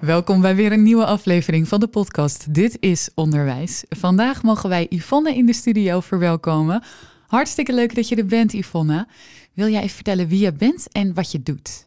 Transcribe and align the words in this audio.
Welkom 0.00 0.40
bij 0.40 0.54
weer 0.54 0.72
een 0.72 0.82
nieuwe 0.82 1.04
aflevering 1.04 1.68
van 1.68 1.80
de 1.80 1.86
podcast 1.86 2.54
Dit 2.54 2.76
is 2.80 3.10
Onderwijs. 3.14 3.84
Vandaag 3.88 4.42
mogen 4.42 4.68
wij 4.68 4.86
Yvonne 4.88 5.34
in 5.34 5.46
de 5.46 5.52
studio 5.52 6.00
verwelkomen. 6.00 6.82
Hartstikke 7.26 7.74
leuk 7.74 7.94
dat 7.94 8.08
je 8.08 8.16
er 8.16 8.26
bent, 8.26 8.52
Yvonne. 8.52 9.06
Wil 9.52 9.68
jij 9.68 9.82
even 9.82 9.94
vertellen 9.94 10.28
wie 10.28 10.40
je 10.40 10.52
bent 10.52 10.92
en 10.92 11.14
wat 11.14 11.32
je 11.32 11.42
doet? 11.42 11.86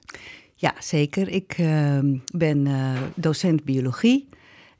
Ja, 0.55 0.73
zeker. 0.79 1.29
Ik 1.29 1.57
uh, 1.57 1.99
ben 2.35 2.65
uh, 2.65 2.91
docent 3.15 3.63
biologie. 3.63 4.27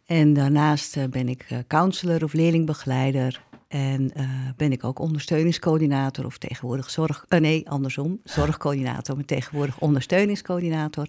En 0.05 0.34
daarnaast 0.34 0.97
uh, 0.97 1.03
ben 1.09 1.30
ik 1.30 1.45
counselor 1.67 2.23
of 2.23 2.34
leerlingbegeleider. 2.34 3.44
En 3.67 4.11
ben 4.58 4.72
ik 4.72 4.84
ook 4.84 5.00
ondersteuningscoördinator 5.00 6.25
of 6.25 6.38
tegenwoordig 6.38 6.89
zorg... 6.89 7.25
nee, 7.30 7.70
andersom. 7.70 8.20
Zorgcoördinator, 8.23 9.16
maar 9.16 9.25
tegenwoordig 9.25 9.80
ondersteuningscoördinator. 9.80 11.08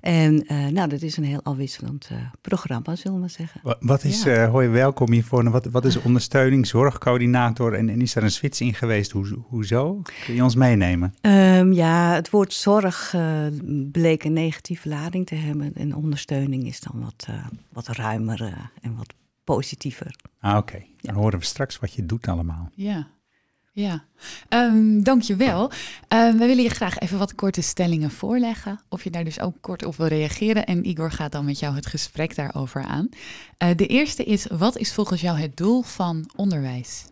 En 0.00 0.52
uh, 0.52 0.66
nou, 0.66 0.88
dat 0.88 1.02
is 1.02 1.16
een 1.16 1.24
heel 1.24 1.42
afwisselend 1.42 2.08
uh, 2.12 2.18
programma, 2.40 2.96
zullen 2.96 3.12
we 3.12 3.20
maar 3.20 3.30
zeggen. 3.30 3.60
Wat, 3.62 3.76
wat 3.80 4.04
is, 4.04 4.22
ja. 4.22 4.44
uh, 4.44 4.50
hoi, 4.50 4.68
welkom 4.68 5.12
hiervoor. 5.12 5.50
Wat, 5.50 5.66
wat 5.66 5.84
is 5.84 5.96
ondersteuning, 5.96 6.66
zorgcoördinator 6.66 7.74
en, 7.74 7.88
en 7.88 8.00
is 8.00 8.14
er 8.14 8.22
een 8.22 8.30
switch 8.30 8.60
in 8.60 8.74
geweest? 8.74 9.10
Hoe, 9.10 9.26
hoezo? 9.42 10.02
Kun 10.24 10.34
je 10.34 10.42
ons 10.42 10.54
meenemen? 10.54 11.14
Um, 11.20 11.72
ja, 11.72 12.14
het 12.14 12.30
woord 12.30 12.52
zorg 12.52 13.14
bleek 13.92 14.24
een 14.24 14.32
negatieve 14.32 14.88
lading 14.88 15.26
te 15.26 15.34
hebben. 15.34 15.74
En 15.74 15.94
ondersteuning 15.94 16.66
is 16.66 16.80
dan 16.80 17.00
wat, 17.02 17.26
wat 17.72 17.86
ruimer 17.86 18.70
en 18.80 18.96
wat 18.96 19.14
positiever. 19.44 20.16
Ah, 20.40 20.56
oké. 20.56 20.58
Okay. 20.58 20.86
Dan 21.00 21.14
ja. 21.14 21.20
horen 21.20 21.38
we 21.38 21.44
straks 21.44 21.78
wat 21.78 21.92
je 21.92 22.06
doet 22.06 22.28
allemaal. 22.28 22.70
Ja. 22.74 23.08
Ja, 23.78 24.04
um, 24.48 25.02
dankjewel. 25.02 25.70
Um, 26.08 26.38
we 26.38 26.46
willen 26.46 26.62
je 26.62 26.70
graag 26.70 26.98
even 26.98 27.18
wat 27.18 27.34
korte 27.34 27.62
stellingen 27.62 28.10
voorleggen. 28.10 28.80
Of 28.88 29.04
je 29.04 29.10
daar 29.10 29.24
dus 29.24 29.40
ook 29.40 29.54
kort 29.60 29.84
op 29.84 29.96
wil 29.96 30.06
reageren. 30.06 30.66
En 30.66 30.88
Igor 30.88 31.10
gaat 31.10 31.32
dan 31.32 31.44
met 31.44 31.58
jou 31.58 31.74
het 31.74 31.86
gesprek 31.86 32.34
daarover 32.34 32.82
aan. 32.82 33.08
Uh, 33.58 33.68
de 33.76 33.86
eerste 33.86 34.24
is, 34.24 34.46
wat 34.46 34.78
is 34.78 34.92
volgens 34.92 35.20
jou 35.20 35.38
het 35.38 35.56
doel 35.56 35.82
van 35.82 36.30
onderwijs? 36.36 37.04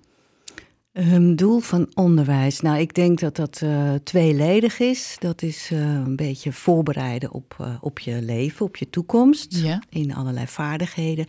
Um, 0.93 1.37
doel 1.37 1.59
van 1.59 1.91
onderwijs? 1.95 2.61
Nou, 2.61 2.79
ik 2.79 2.95
denk 2.95 3.21
dat 3.21 3.37
dat 3.37 3.61
uh, 3.65 3.95
tweeledig 4.05 4.79
is. 4.79 5.17
Dat 5.19 5.43
is 5.43 5.71
uh, 5.73 5.79
een 5.79 6.17
beetje 6.17 6.53
voorbereiden 6.53 7.33
op, 7.33 7.79
op 7.81 7.99
je 7.99 8.23
leven, 8.23 8.67
op 8.67 8.77
je 8.77 8.91
toekomst. 8.91 9.57
Ja. 9.57 9.83
In 9.89 10.15
allerlei 10.15 10.47
vaardigheden. 10.47 11.27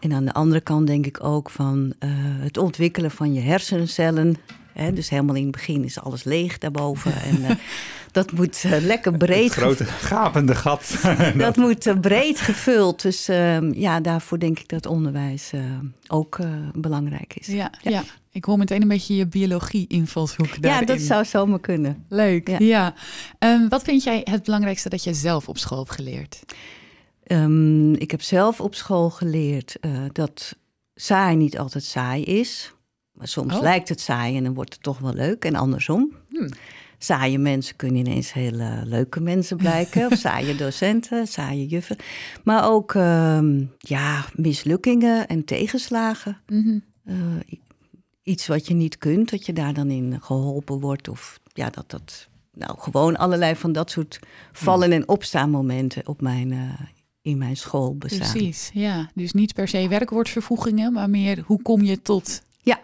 En 0.00 0.12
aan 0.12 0.24
de 0.24 0.32
andere 0.32 0.60
kant 0.60 0.86
denk 0.86 1.06
ik 1.06 1.24
ook 1.24 1.50
van 1.50 1.94
het 2.38 2.58
ontwikkelen 2.58 3.10
van 3.10 3.32
je 3.32 3.40
hersencellen. 3.40 4.36
Hè, 4.74 4.92
dus 4.92 5.08
helemaal 5.08 5.34
in 5.34 5.42
het 5.42 5.52
begin 5.52 5.84
is 5.84 6.00
alles 6.00 6.24
leeg 6.24 6.58
daarboven. 6.58 7.12
En 7.22 7.40
uh, 7.40 7.50
dat 8.12 8.32
moet 8.32 8.62
uh, 8.66 8.78
lekker 8.80 9.16
breed... 9.16 9.44
Het 9.44 9.52
grote 9.52 9.84
gapende 9.84 10.54
gat. 10.54 10.94
dat 11.36 11.56
moet 11.56 11.86
uh, 11.86 11.98
breed 12.00 12.40
gevuld. 12.40 13.02
Dus 13.02 13.26
ja, 13.72 14.00
daarvoor 14.00 14.38
denk 14.38 14.58
ik 14.58 14.68
dat 14.68 14.86
onderwijs 14.86 15.52
ook 16.06 16.38
belangrijk 16.74 17.34
is. 17.34 17.46
Ja, 17.46 17.70
ja. 17.82 17.90
ja, 17.90 18.02
ik 18.30 18.44
hoor 18.44 18.58
meteen 18.58 18.82
een 18.82 18.88
beetje 18.88 19.16
je 19.16 19.26
biologie-invalshoek 19.26 20.62
daarin. 20.62 20.86
Ja, 20.86 20.94
dat 20.94 21.00
zou 21.00 21.24
zomaar 21.24 21.60
kunnen. 21.60 22.04
Leuk, 22.08 22.48
ja. 22.48 22.56
ja. 22.58 22.94
Um, 23.38 23.68
wat 23.68 23.82
vind 23.82 24.02
jij 24.02 24.20
het 24.24 24.42
belangrijkste 24.42 24.88
dat 24.88 25.04
je 25.04 25.14
zelf 25.14 25.48
op 25.48 25.58
school 25.58 25.78
hebt 25.78 25.90
geleerd? 25.90 26.42
Um, 27.26 27.94
ik 27.94 28.10
heb 28.10 28.22
zelf 28.22 28.60
op 28.60 28.74
school 28.74 29.10
geleerd 29.10 29.76
dat 30.12 30.56
saai 30.94 31.36
niet 31.36 31.58
altijd 31.58 31.84
saai 31.84 32.24
is... 32.24 32.73
Maar 33.14 33.28
soms 33.28 33.54
oh. 33.54 33.60
lijkt 33.60 33.88
het 33.88 34.00
saai 34.00 34.36
en 34.36 34.44
dan 34.44 34.54
wordt 34.54 34.72
het 34.72 34.82
toch 34.82 34.98
wel 34.98 35.14
leuk. 35.14 35.44
En 35.44 35.54
andersom. 35.54 36.12
Hmm. 36.28 36.48
Saaie 36.98 37.38
mensen 37.38 37.76
kunnen 37.76 38.06
ineens 38.06 38.32
hele 38.32 38.82
leuke 38.84 39.20
mensen 39.20 39.56
blijken. 39.56 40.06
of 40.10 40.18
saaie 40.18 40.56
docenten, 40.56 41.26
saaie 41.26 41.66
juffen. 41.66 41.96
Maar 42.44 42.70
ook 42.70 42.94
uh, 42.94 43.60
ja, 43.78 44.24
mislukkingen 44.34 45.26
en 45.28 45.44
tegenslagen. 45.44 46.40
Mhm. 46.46 46.58
Mm 46.58 46.82
-hmm. 47.04 47.14
uh, 47.14 47.58
iets 48.22 48.46
wat 48.46 48.66
je 48.66 48.74
niet 48.74 48.98
kunt, 48.98 49.30
dat 49.30 49.46
je 49.46 49.52
daar 49.52 49.74
dan 49.74 49.90
in 49.90 50.18
geholpen 50.20 50.80
wordt. 50.80 51.08
Of 51.08 51.40
ja, 51.52 51.70
dat 51.70 51.90
dat. 51.90 52.28
Nou, 52.52 52.78
gewoon 52.78 53.16
allerlei 53.16 53.56
van 53.56 53.72
dat 53.72 53.90
soort 53.90 54.18
vallen- 54.52 54.92
en 54.92 55.08
opstaanmomenten 55.08 56.08
op 56.08 56.20
mijn, 56.20 56.52
uh, 56.52 56.80
in 57.22 57.38
mijn 57.38 57.56
school 57.56 57.96
bestaan. 57.96 58.30
Precies, 58.30 58.70
ja. 58.74 59.10
Dus 59.14 59.32
niet 59.32 59.54
per 59.54 59.68
se 59.68 59.88
werkwoordvervoegingen, 59.88 60.92
maar 60.92 61.10
meer 61.10 61.42
hoe 61.46 61.62
kom 61.62 61.82
je 61.82 62.02
tot 62.02 62.42
ja. 62.64 62.80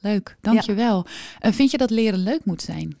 Leuk, 0.00 0.36
dankjewel. 0.40 1.06
En 1.38 1.54
vind 1.54 1.70
je 1.70 1.78
dat 1.78 1.90
leren 1.90 2.22
leuk 2.22 2.44
moet 2.44 2.62
zijn? 2.62 2.96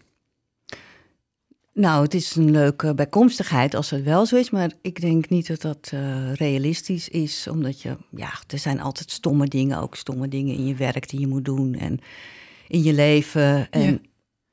Nou, 1.72 2.02
het 2.02 2.14
is 2.14 2.34
een 2.34 2.50
leuke 2.50 2.94
bijkomstigheid 2.94 3.74
als 3.74 3.90
het 3.90 4.02
wel 4.02 4.26
zo 4.26 4.36
is, 4.36 4.50
maar 4.50 4.72
ik 4.82 5.00
denk 5.00 5.28
niet 5.28 5.46
dat 5.46 5.60
dat 5.60 5.90
uh, 5.94 6.32
realistisch 6.34 7.08
is, 7.08 7.46
omdat 7.48 7.82
je, 7.82 7.96
ja, 8.10 8.32
er 8.48 8.58
zijn 8.58 8.80
altijd 8.80 9.10
stomme 9.10 9.46
dingen, 9.46 9.78
ook 9.78 9.96
stomme 9.96 10.28
dingen 10.28 10.54
in 10.54 10.66
je 10.66 10.74
werk 10.74 11.08
die 11.08 11.20
je 11.20 11.26
moet 11.26 11.44
doen 11.44 11.74
en 11.74 12.00
in 12.68 12.82
je 12.82 12.92
leven. 12.92 13.70
En 13.70 13.92
ja. 13.92 13.98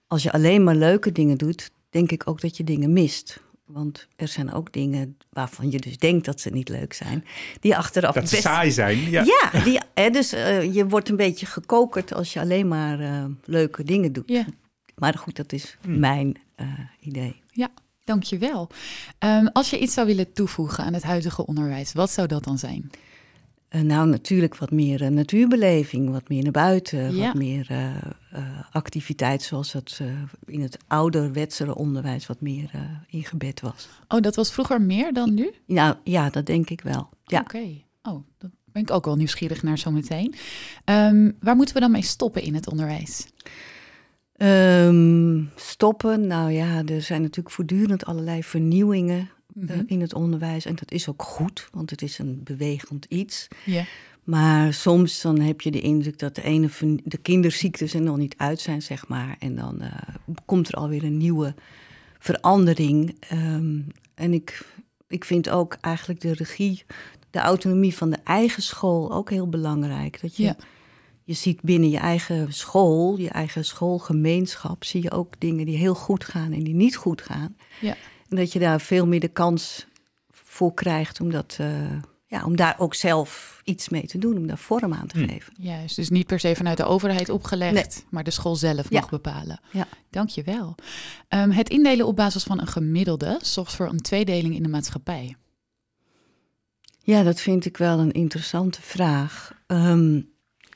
als 0.07 0.23
je 0.23 0.31
alleen 0.31 0.63
maar 0.63 0.75
leuke 0.75 1.11
dingen 1.11 1.37
doet, 1.37 1.71
denk 1.89 2.11
ik 2.11 2.29
ook 2.29 2.41
dat 2.41 2.57
je 2.57 2.63
dingen 2.63 2.93
mist. 2.93 3.41
Want 3.67 4.07
er 4.15 4.27
zijn 4.27 4.53
ook 4.53 4.73
dingen 4.73 5.17
waarvan 5.29 5.71
je 5.71 5.79
dus 5.79 5.97
denkt 5.97 6.25
dat 6.25 6.41
ze 6.41 6.49
niet 6.49 6.69
leuk 6.69 6.93
zijn, 6.93 7.25
die 7.59 7.77
achteraf 7.77 8.13
dat 8.13 8.29
best... 8.29 8.41
saai 8.41 8.71
zijn. 8.71 9.09
Ja, 9.09 9.23
ja 9.23 9.63
die, 9.63 9.79
hè, 9.93 10.09
dus 10.09 10.33
uh, 10.33 10.73
je 10.73 10.87
wordt 10.87 11.09
een 11.09 11.15
beetje 11.15 11.45
gekokerd 11.45 12.13
als 12.13 12.33
je 12.33 12.39
alleen 12.39 12.67
maar 12.67 12.99
uh, 12.99 13.25
leuke 13.43 13.83
dingen 13.83 14.13
doet. 14.13 14.29
Ja. 14.29 14.45
Maar 14.95 15.13
goed, 15.13 15.35
dat 15.35 15.53
is 15.53 15.77
hmm. 15.81 15.99
mijn 15.99 16.37
uh, 16.61 16.67
idee. 16.99 17.41
Ja, 17.51 17.69
dankjewel. 18.03 18.69
Um, 19.19 19.47
als 19.47 19.69
je 19.69 19.79
iets 19.79 19.93
zou 19.93 20.07
willen 20.07 20.33
toevoegen 20.33 20.83
aan 20.83 20.93
het 20.93 21.03
huidige 21.03 21.45
onderwijs, 21.45 21.93
wat 21.93 22.11
zou 22.11 22.27
dat 22.27 22.43
dan 22.43 22.57
zijn? 22.57 22.91
Uh, 23.77 23.83
nou, 23.83 24.07
natuurlijk 24.07 24.57
wat 24.57 24.71
meer 24.71 25.01
uh, 25.01 25.07
natuurbeleving, 25.07 26.09
wat 26.11 26.29
meer 26.29 26.43
naar 26.43 26.51
buiten, 26.51 27.15
ja. 27.15 27.25
wat 27.25 27.35
meer 27.35 27.67
uh, 27.71 27.95
activiteit 28.71 29.41
zoals 29.41 29.71
dat 29.71 30.01
in 30.45 30.61
het 30.61 30.77
ouderwetsere 30.87 31.75
onderwijs 31.75 32.27
wat 32.27 32.41
meer 32.41 32.71
ingebed 33.07 33.61
was. 33.61 33.89
Oh, 34.07 34.21
dat 34.21 34.35
was 34.35 34.51
vroeger 34.51 34.81
meer 34.81 35.13
dan 35.13 35.33
nu? 35.33 35.51
Nou 35.65 35.95
ja, 36.03 36.29
dat 36.29 36.45
denk 36.45 36.69
ik 36.69 36.81
wel. 36.81 37.09
Ja. 37.23 37.39
Oké, 37.39 37.55
okay. 37.55 37.85
oh, 38.01 38.23
dat 38.37 38.51
ben 38.65 38.81
ik 38.81 38.91
ook 38.91 39.05
wel 39.05 39.15
nieuwsgierig 39.15 39.63
naar 39.63 39.77
zometeen. 39.77 40.35
Um, 40.85 41.35
waar 41.39 41.55
moeten 41.55 41.75
we 41.75 41.81
dan 41.81 41.91
mee 41.91 42.01
stoppen 42.01 42.41
in 42.41 42.53
het 42.53 42.69
onderwijs? 42.69 43.27
Um, 44.37 45.51
stoppen, 45.55 46.27
nou 46.27 46.51
ja, 46.51 46.83
er 46.85 47.01
zijn 47.01 47.21
natuurlijk 47.21 47.55
voortdurend 47.55 48.05
allerlei 48.05 48.43
vernieuwingen 48.43 49.29
Mhm. 49.59 49.71
uh, 49.71 49.79
in 49.85 50.01
het 50.01 50.13
onderwijs. 50.13 50.65
En 50.65 50.75
dat 50.75 50.91
is 50.91 51.09
ook 51.09 51.23
goed, 51.23 51.67
want 51.71 51.89
het 51.89 52.01
is 52.01 52.19
een 52.19 52.41
bewegend 52.43 53.05
iets. 53.05 53.47
Maar 54.23 54.73
soms 54.73 55.21
dan 55.21 55.39
heb 55.39 55.61
je 55.61 55.71
de 55.71 55.81
indruk 55.81 56.19
dat 56.19 56.35
de, 56.35 56.43
ene 56.43 56.69
de 57.03 57.17
kinderziektes 57.17 57.93
er 57.93 58.01
nog 58.01 58.17
niet 58.17 58.35
uit 58.37 58.59
zijn, 58.59 58.81
zeg 58.81 59.07
maar. 59.07 59.35
En 59.39 59.55
dan 59.55 59.77
uh, 59.81 59.91
komt 60.45 60.67
er 60.67 60.73
alweer 60.73 61.03
een 61.03 61.17
nieuwe 61.17 61.53
verandering. 62.19 63.15
Um, 63.33 63.87
en 64.13 64.33
ik, 64.33 64.65
ik 65.07 65.25
vind 65.25 65.49
ook 65.49 65.77
eigenlijk 65.81 66.21
de 66.21 66.33
regie, 66.33 66.83
de 67.29 67.39
autonomie 67.39 67.95
van 67.95 68.09
de 68.09 68.19
eigen 68.23 68.63
school 68.63 69.11
ook 69.11 69.29
heel 69.29 69.49
belangrijk. 69.49 70.21
Dat 70.21 70.35
je, 70.35 70.43
ja. 70.43 70.55
je 71.23 71.33
ziet 71.33 71.61
binnen 71.61 71.89
je 71.89 71.97
eigen 71.97 72.53
school, 72.53 73.17
je 73.17 73.29
eigen 73.29 73.65
schoolgemeenschap, 73.65 74.83
zie 74.83 75.03
je 75.03 75.11
ook 75.11 75.39
dingen 75.39 75.65
die 75.65 75.77
heel 75.77 75.95
goed 75.95 76.23
gaan 76.23 76.51
en 76.51 76.63
die 76.63 76.75
niet 76.75 76.95
goed 76.95 77.21
gaan. 77.21 77.55
Ja. 77.81 77.95
En 78.29 78.35
dat 78.35 78.53
je 78.53 78.59
daar 78.59 78.81
veel 78.81 79.07
meer 79.07 79.19
de 79.19 79.27
kans 79.27 79.85
voor 80.31 80.73
krijgt 80.73 81.21
om, 81.21 81.31
dat, 81.31 81.57
uh, 81.61 81.67
ja, 82.25 82.45
om 82.45 82.55
daar 82.55 82.75
ook 82.79 82.93
zelf 82.95 83.61
iets 83.63 83.89
mee 83.89 84.07
te 84.07 84.17
doen, 84.17 84.37
om 84.37 84.47
daar 84.47 84.57
vorm 84.57 84.93
aan 84.93 85.07
te 85.07 85.19
Hm. 85.19 85.27
geven. 85.27 85.53
Juist, 85.57 85.95
dus 85.95 86.09
niet 86.09 86.27
per 86.27 86.39
se 86.39 86.55
vanuit 86.55 86.77
de 86.77 86.85
overheid 86.85 87.29
opgelegd, 87.29 87.73
Nee. 87.73 88.05
maar 88.09 88.23
de 88.23 88.31
school 88.31 88.55
zelf 88.55 88.89
Ja. 88.89 88.99
mag 88.99 89.09
bepalen. 89.09 89.59
Ja. 89.71 89.87
Dankjewel. 90.09 90.75
Um, 91.29 91.51
het 91.51 91.69
indelen 91.69 92.05
op 92.07 92.15
basis 92.15 92.43
van 92.43 92.61
een 92.61 92.67
gemiddelde 92.67 93.39
zorgt 93.41 93.75
voor 93.75 93.89
een 93.89 94.01
tweedeling 94.01 94.55
in 94.55 94.63
de 94.63 94.69
maatschappij. 94.69 95.35
Ja, 97.03 97.23
dat 97.23 97.39
vind 97.39 97.65
ik 97.65 97.77
wel 97.77 97.99
een 97.99 98.11
interessante 98.11 98.81
vraag. 98.81 99.51
Ehm, 99.67 100.21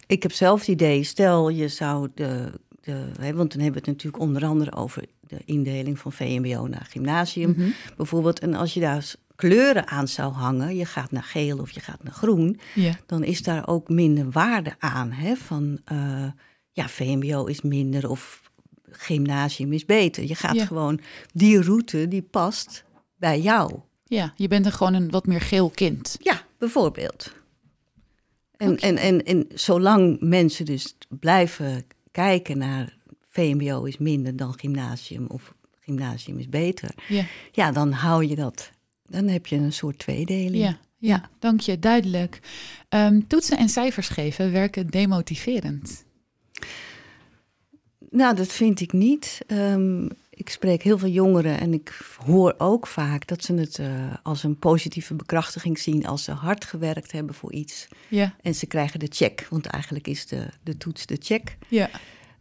ik 0.07 0.23
heb 0.23 0.31
zelf 0.31 0.59
het 0.59 0.67
idee, 0.67 1.03
stel 1.03 1.49
je 1.49 1.67
zou 1.67 2.09
de, 2.15 2.51
de 2.81 3.11
hè, 3.19 3.33
want 3.33 3.51
dan 3.51 3.61
hebben 3.61 3.81
we 3.83 3.87
het 3.87 3.95
natuurlijk 3.97 4.23
onder 4.23 4.45
andere 4.45 4.73
over 4.75 5.05
de 5.37 5.41
indeling 5.45 5.99
van 5.99 6.11
VMBO 6.11 6.67
naar 6.67 6.87
gymnasium 6.89 7.49
Mhm. 7.57 7.69
bijvoorbeeld. 7.97 8.39
En 8.39 8.53
als 8.53 8.73
je 8.73 8.79
daar 8.79 9.13
kleuren 9.35 9.87
aan 9.87 10.07
zou 10.07 10.33
hangen, 10.33 10.75
je 10.75 10.85
gaat 10.85 11.11
naar 11.11 11.23
geel 11.23 11.57
of 11.59 11.71
je 11.71 11.79
gaat 11.79 12.03
naar 12.03 12.13
groen, 12.13 12.59
dan 13.05 13.23
is 13.23 13.43
daar 13.43 13.67
ook 13.67 13.89
minder 13.89 14.31
waarde 14.31 14.75
aan. 14.79 15.11
Hè? 15.11 15.35
Van 15.35 15.79
eh, 15.85 16.25
ja, 16.71 16.87
VMBO 16.89 17.45
is 17.45 17.61
minder 17.61 18.09
of 18.09 18.51
gymnasium 18.91 19.73
is 19.73 19.85
beter. 19.85 20.23
Je 20.27 20.35
gaat 20.35 20.61
gewoon 20.61 20.99
die 21.33 21.61
route 21.61 22.07
die 22.07 22.21
past 22.21 22.83
bij 23.15 23.41
jou. 23.41 23.79
ja, 24.03 24.33
je 24.35 24.47
bent 24.47 24.65
er 24.65 24.71
gewoon 24.71 24.93
een 24.93 25.09
wat 25.11 25.25
meer 25.25 25.41
geel 25.41 25.69
kind. 25.69 26.17
Ja, 26.19 26.41
bijvoorbeeld. 26.57 27.33
En, 28.57 28.77
en, 28.77 28.97
en, 28.97 29.23
en 29.23 29.45
zolang 29.53 30.17
mensen 30.19 30.65
dus 30.65 30.97
blijven 31.09 31.85
kijken 32.11 32.57
naar 32.57 32.97
VMBO 33.31 33.83
is 33.83 33.97
minder 33.97 34.35
dan 34.35 34.53
gymnasium 34.59 35.25
of 35.27 35.53
gymnasium 35.79 36.37
is 36.37 36.49
beter, 36.49 36.89
Ja, 37.07 37.23
ja, 37.51 37.71
dan 37.71 37.91
hou 37.91 38.25
je 38.25 38.35
dat. 38.35 38.71
Dan 39.05 39.27
heb 39.27 39.47
je 39.47 39.55
een 39.55 39.73
soort 39.73 39.97
tweedeling. 39.99 40.55
ja, 40.55 40.77
ja 40.97 41.29
dank 41.39 41.59
je, 41.59 41.79
duidelijk. 41.79 42.39
Ehm, 42.89 43.21
toetsen 43.27 43.57
en 43.57 43.69
cijfers 43.69 44.09
geven 44.09 44.51
werken 44.51 44.87
demotiverend. 44.87 46.05
Nou, 48.09 48.35
dat 48.35 48.47
vind 48.47 48.79
ik 48.79 48.93
niet. 48.93 49.41
Ehm, 49.47 50.05
ik 50.29 50.49
spreek 50.49 50.83
heel 50.83 50.97
veel 50.97 51.09
jongeren 51.09 51.59
en 51.59 51.73
ik 51.73 51.99
hoor 52.25 52.55
ook 52.57 52.87
vaak 52.87 53.27
dat 53.27 53.43
ze 53.43 53.53
het 53.53 53.79
eh, 53.79 54.13
als 54.23 54.43
een 54.43 54.57
positieve 54.59 55.13
bekrachtiging 55.13 55.79
zien 55.79 56.05
als 56.07 56.23
ze 56.23 56.31
hard 56.31 56.65
gewerkt 56.65 57.11
hebben 57.11 57.35
voor 57.35 57.53
iets. 57.53 57.87
Ja, 58.07 58.35
En 58.41 58.55
ze 58.55 58.65
krijgen 58.65 58.99
de 58.99 59.07
check, 59.09 59.47
want 59.49 59.65
eigenlijk 59.65 60.07
is 60.07 60.25
de, 60.27 60.47
de 60.63 60.77
toets 60.77 61.05
de 61.05 61.17
check. 61.19 61.57
ja, 61.67 61.89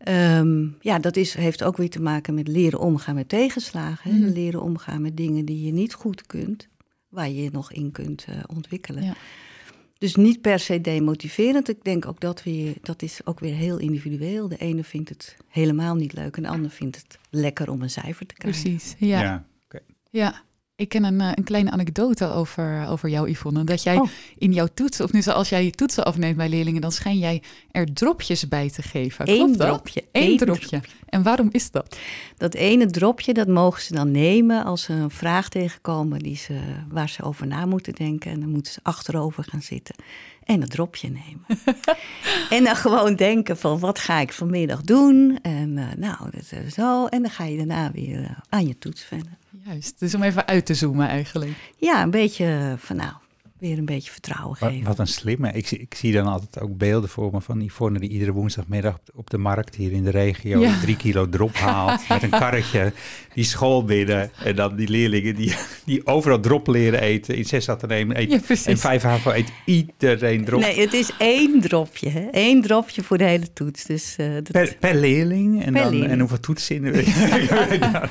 Ehm, 0.00 0.66
ja, 0.80 0.98
dat 0.98 1.16
is, 1.16 1.34
heeft 1.34 1.62
ook 1.62 1.76
weer 1.76 1.90
te 1.90 2.02
maken 2.02 2.34
met 2.34 2.48
leren 2.48 2.80
omgaan 2.80 3.14
met 3.14 3.28
tegenslagen. 3.28 4.10
hè. 4.10 4.18
Mhm. 4.18 4.32
Leren 4.32 4.62
omgaan 4.62 5.02
met 5.02 5.16
dingen 5.16 5.44
die 5.44 5.64
je 5.66 5.72
niet 5.72 5.94
goed 5.94 6.26
kunt, 6.26 6.68
waar 7.08 7.28
je 7.28 7.42
je 7.42 7.50
nog 7.52 7.72
in 7.72 7.90
kunt 7.90 8.24
eh, 8.28 8.36
ontwikkelen. 8.46 9.02
Ja. 9.02 9.14
Dus 9.98 10.14
niet 10.16 10.40
per 10.40 10.58
se 10.58 10.80
demotiverend. 10.80 11.68
Ik 11.68 11.84
denk 11.84 12.06
ook 12.06 12.20
dat 12.20 12.42
weer, 12.42 12.74
dat 12.82 13.02
is 13.02 13.20
ook 13.24 13.40
weer 13.40 13.54
heel 13.54 13.78
individueel. 13.78 14.48
De 14.48 14.56
ene 14.56 14.84
vindt 14.84 15.08
het 15.08 15.36
helemaal 15.48 15.94
niet 15.94 16.12
leuk 16.12 16.36
en 16.36 16.42
de 16.42 16.48
ander 16.48 16.70
vindt 16.70 16.96
het 16.96 17.18
lekker 17.30 17.70
om 17.70 17.82
een 17.82 17.90
cijfer 17.90 18.26
te 18.26 18.34
krijgen. 18.34 18.62
precies. 18.62 18.94
Ja, 18.98 19.44
ja. 20.10 20.42
Ik 20.80 20.88
ken 20.88 21.04
een, 21.04 21.20
eh, 21.20 21.30
een 21.34 21.44
kleine 21.44 21.70
anekdote 21.70 22.32
over, 22.32 22.86
over 22.88 23.08
jou, 23.08 23.30
Yvonne. 23.30 23.64
Dat 23.64 23.82
jij 23.82 23.96
Oh. 23.96 24.08
in 24.38 24.52
jouw 24.52 24.68
toetsen, 24.74 25.04
of 25.04 25.12
nu 25.12 25.22
als 25.22 25.48
jij 25.48 25.64
je 25.64 25.70
toetsen 25.70 26.04
afneemt 26.04 26.36
bij 26.36 26.48
leerlingen, 26.48 26.80
dan 26.80 26.92
schijn 26.92 27.18
jij 27.18 27.42
er 27.70 27.92
dropjes 27.92 28.48
bij 28.48 28.70
te 28.70 28.82
geven. 28.82 29.28
Eén 29.28 29.36
Klopt 29.36 29.58
dat? 29.58 29.66
dropje. 29.68 30.04
Eén 30.12 30.36
dropje. 30.36 30.80
En 31.08 31.22
waarom 31.22 31.48
is 31.52 31.70
dat? 31.70 31.96
Dat 32.36 32.54
ene 32.54 32.86
dropje, 32.86 33.34
dat 33.34 33.48
mogen 33.48 33.82
ze 33.82 33.92
dan 33.94 34.10
nemen 34.10 34.64
als 34.64 34.82
ze 34.82 34.92
een 34.92 35.10
vraag 35.10 35.48
tegenkomen 35.48 36.18
die 36.18 36.36
ze, 36.36 36.60
waar 36.88 37.08
ze 37.08 37.22
over 37.22 37.46
na 37.46 37.66
moeten 37.66 37.92
denken. 37.94 38.30
En 38.30 38.40
dan 38.40 38.48
moeten 38.50 38.72
ze 38.72 38.80
achterover 38.82 39.44
gaan 39.44 39.62
zitten 39.62 39.94
en 40.50 40.60
dat 40.60 40.70
dropje 40.70 41.08
nemen. 41.08 41.44
en 42.56 42.64
dan 42.64 42.76
gewoon 42.76 43.14
denken 43.16 43.56
van, 43.56 43.78
wat 43.78 43.98
ga 43.98 44.18
ik 44.18 44.32
vanmiddag 44.32 44.82
doen? 44.82 45.38
En 45.42 45.78
eh, 45.78 45.96
nou, 45.96 46.30
dat, 46.30 46.72
zo. 46.72 47.06
En 47.06 47.22
dan 47.22 47.30
ga 47.30 47.44
je 47.44 47.56
daarna 47.56 47.90
weer 47.92 48.24
eh, 48.24 48.30
aan 48.48 48.66
je 48.66 48.78
toets 48.78 49.04
verder. 49.04 49.38
Juist, 49.64 49.98
dus 49.98 50.14
om 50.14 50.22
even 50.22 50.46
uit 50.46 50.66
te 50.66 50.74
zoomen 50.74 51.08
eigenlijk. 51.08 51.52
Ja, 51.76 52.02
een 52.02 52.10
beetje 52.10 52.74
van, 52.78 52.96
nou, 52.96 53.12
weer 53.60 53.78
een 53.78 53.84
beetje 53.84 54.10
vertrouwen 54.10 54.56
geven. 54.56 54.84
wat 54.86 54.98
een 54.98 55.06
slimme. 55.06 55.52
Ik, 55.52 55.66
zie- 55.66 55.78
ik 55.78 55.94
zie 55.94 56.12
dan 56.12 56.26
altijd 56.26 56.60
ook 56.60 56.76
beelden 56.76 57.10
voor 57.10 57.32
me 57.32 57.40
van 57.40 57.60
Yvonne 57.62 57.98
die 57.98 58.08
iedere 58.10 58.32
woensdagmiddag 58.32 58.98
op 59.14 59.30
de, 59.30 59.38
markt 59.38 59.74
hier 59.74 59.92
in 59.92 60.04
de 60.04 60.10
regio 60.10 60.60
Ja. 60.60 60.80
drie 60.80 60.96
kilo 60.96 61.28
drop 61.28 61.54
haalt 61.54 62.00
met 62.08 62.22
een 62.22 62.30
karretje 62.30 62.92
die 63.34 63.44
school 63.44 63.84
binnen 63.84 64.30
en 64.44 64.56
dan 64.56 64.76
die 64.76 64.88
leerlingen 64.88 65.34
die, 65.34 65.54
die 65.84 66.06
overal 66.06 66.40
drop 66.40 66.66
leren 66.66 67.00
eten, 67.00 67.36
in 67.36 67.44
zes 67.44 67.64
te 67.64 67.86
nemen. 67.86 68.28
Ja, 68.30 68.38
precies. 68.38 68.66
en 68.66 68.78
vijf 68.78 69.02
HAVO 69.02 69.30
eet 69.32 69.52
iedereen 69.64 70.44
drop. 70.44 70.60
Nee, 70.60 70.80
het 70.80 70.92
is 70.92 71.10
één 71.18 71.60
dropje, 71.60 72.08
hè? 72.08 72.28
Eén 72.30 72.62
dropje 72.62 73.02
voor 73.02 73.18
de 73.18 73.24
hele 73.24 73.52
toets. 73.52 73.84
Dus 73.84 74.14
eh, 74.16 74.32
dat, 74.34 74.50
Per, 74.52 74.76
per 74.80 74.94
leerling 74.94 75.62
en, 75.64 75.72
Per 75.72 75.82
dan, 75.82 75.90
leerling. 75.90 76.12
en 76.12 76.18
hoeveel 76.18 76.40
toetsen 76.40 76.76
in 76.76 76.82
de 76.92 77.02
Ja, 77.80 78.08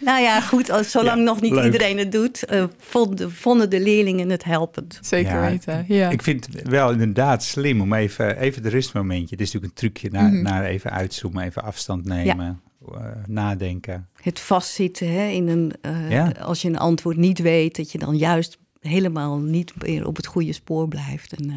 nou 0.00 0.20
ja, 0.22 0.40
goed, 0.40 0.70
als, 0.70 0.90
zolang 0.90 1.18
Ja, 1.18 1.24
nog 1.24 1.40
niet 1.40 1.52
leuk. 1.52 1.64
iedereen 1.64 1.98
het 1.98 2.12
doet, 2.12 2.44
eh, 2.44 2.64
vonden, 2.78 3.32
vonden 3.32 3.70
de 3.70 3.80
leerlingen 3.80 4.28
het 4.30 4.44
helpend. 4.44 4.98
Zeker 5.02 5.32
Ja, 5.32 5.40
weten. 5.50 5.84
Ja. 5.88 6.10
Ik 6.10 6.22
vind 6.22 6.46
het 6.52 6.68
wel 6.68 6.90
inderdaad 6.90 7.42
slim 7.44 7.80
om 7.80 7.92
even, 7.92 8.36
even 8.38 8.62
het 8.62 8.72
rustmomentje. 8.72 9.36
Het 9.36 9.40
is 9.46 9.52
natuurlijk 9.52 9.72
een 9.82 9.90
trucje 9.90 10.10
naar, 10.10 10.32
Mhm. 10.32 10.42
naar 10.42 10.64
even 10.64 10.90
uitzoomen, 10.90 11.44
even 11.44 11.62
afstand 11.62 12.04
nemen, 12.04 12.60
eh, 12.92 13.00
nadenken. 13.26 14.08
Het 14.22 14.40
vastzitten 14.40 15.12
hè, 15.12 15.26
in 15.28 15.48
een, 15.48 15.72
eh, 15.80 16.10
Ja. 16.10 16.32
als 16.40 16.62
je 16.62 16.68
een 16.68 16.78
antwoord 16.78 17.16
niet 17.16 17.38
weet, 17.38 17.76
dat 17.76 17.92
je 17.92 17.98
dan 17.98 18.16
juist 18.16 18.58
helemaal 18.80 19.38
niet 19.38 19.72
meer 19.82 20.06
op 20.06 20.16
het 20.16 20.26
goede 20.26 20.52
spoor 20.52 20.88
blijft. 20.88 21.32
En 21.32 21.50
eh, 21.50 21.56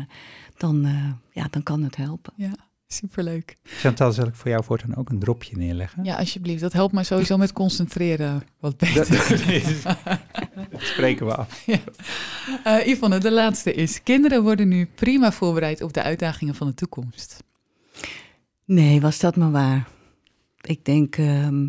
dan, 0.57 0.85
eh, 0.85 0.93
ja, 1.31 1.47
dan 1.49 1.63
kan 1.63 1.83
het 1.83 1.95
helpen. 1.95 2.33
ja, 2.35 2.51
superleuk. 2.93 3.57
Chantal, 3.63 4.11
zal 4.11 4.27
ik 4.27 4.35
voor 4.35 4.49
jou 4.49 4.63
voortaan 4.63 4.95
ook 4.95 5.09
een 5.09 5.19
dropje 5.19 5.57
neerleggen? 5.57 6.03
Ja, 6.03 6.15
alsjeblieft. 6.17 6.61
Dat 6.61 6.73
helpt 6.73 6.93
me 6.93 7.03
sowieso 7.03 7.37
met 7.37 7.53
concentreren 7.53 8.43
wat 8.59 8.79
Dat, 8.79 8.89
beter. 8.93 9.47
dat 10.71 10.81
spreken 10.81 11.25
we 11.25 11.35
af. 11.35 11.67
Eh 12.63 12.87
Yvonne, 12.87 13.17
de 13.17 13.31
laatste 13.31 13.73
is. 13.73 14.03
Kinderen 14.03 14.43
worden 14.43 14.67
nu 14.67 14.85
prima 14.95 15.31
voorbereid 15.31 15.81
op 15.81 15.93
de 15.93 16.01
uitdagingen 16.03 16.55
van 16.55 16.67
de 16.67 16.73
toekomst. 16.73 17.43
Nee, 18.65 19.01
was 19.01 19.19
dat 19.19 19.35
maar 19.35 19.51
waar. 19.51 19.87
Ik 20.61 20.85
denk, 20.85 21.17
ehm, 21.17 21.67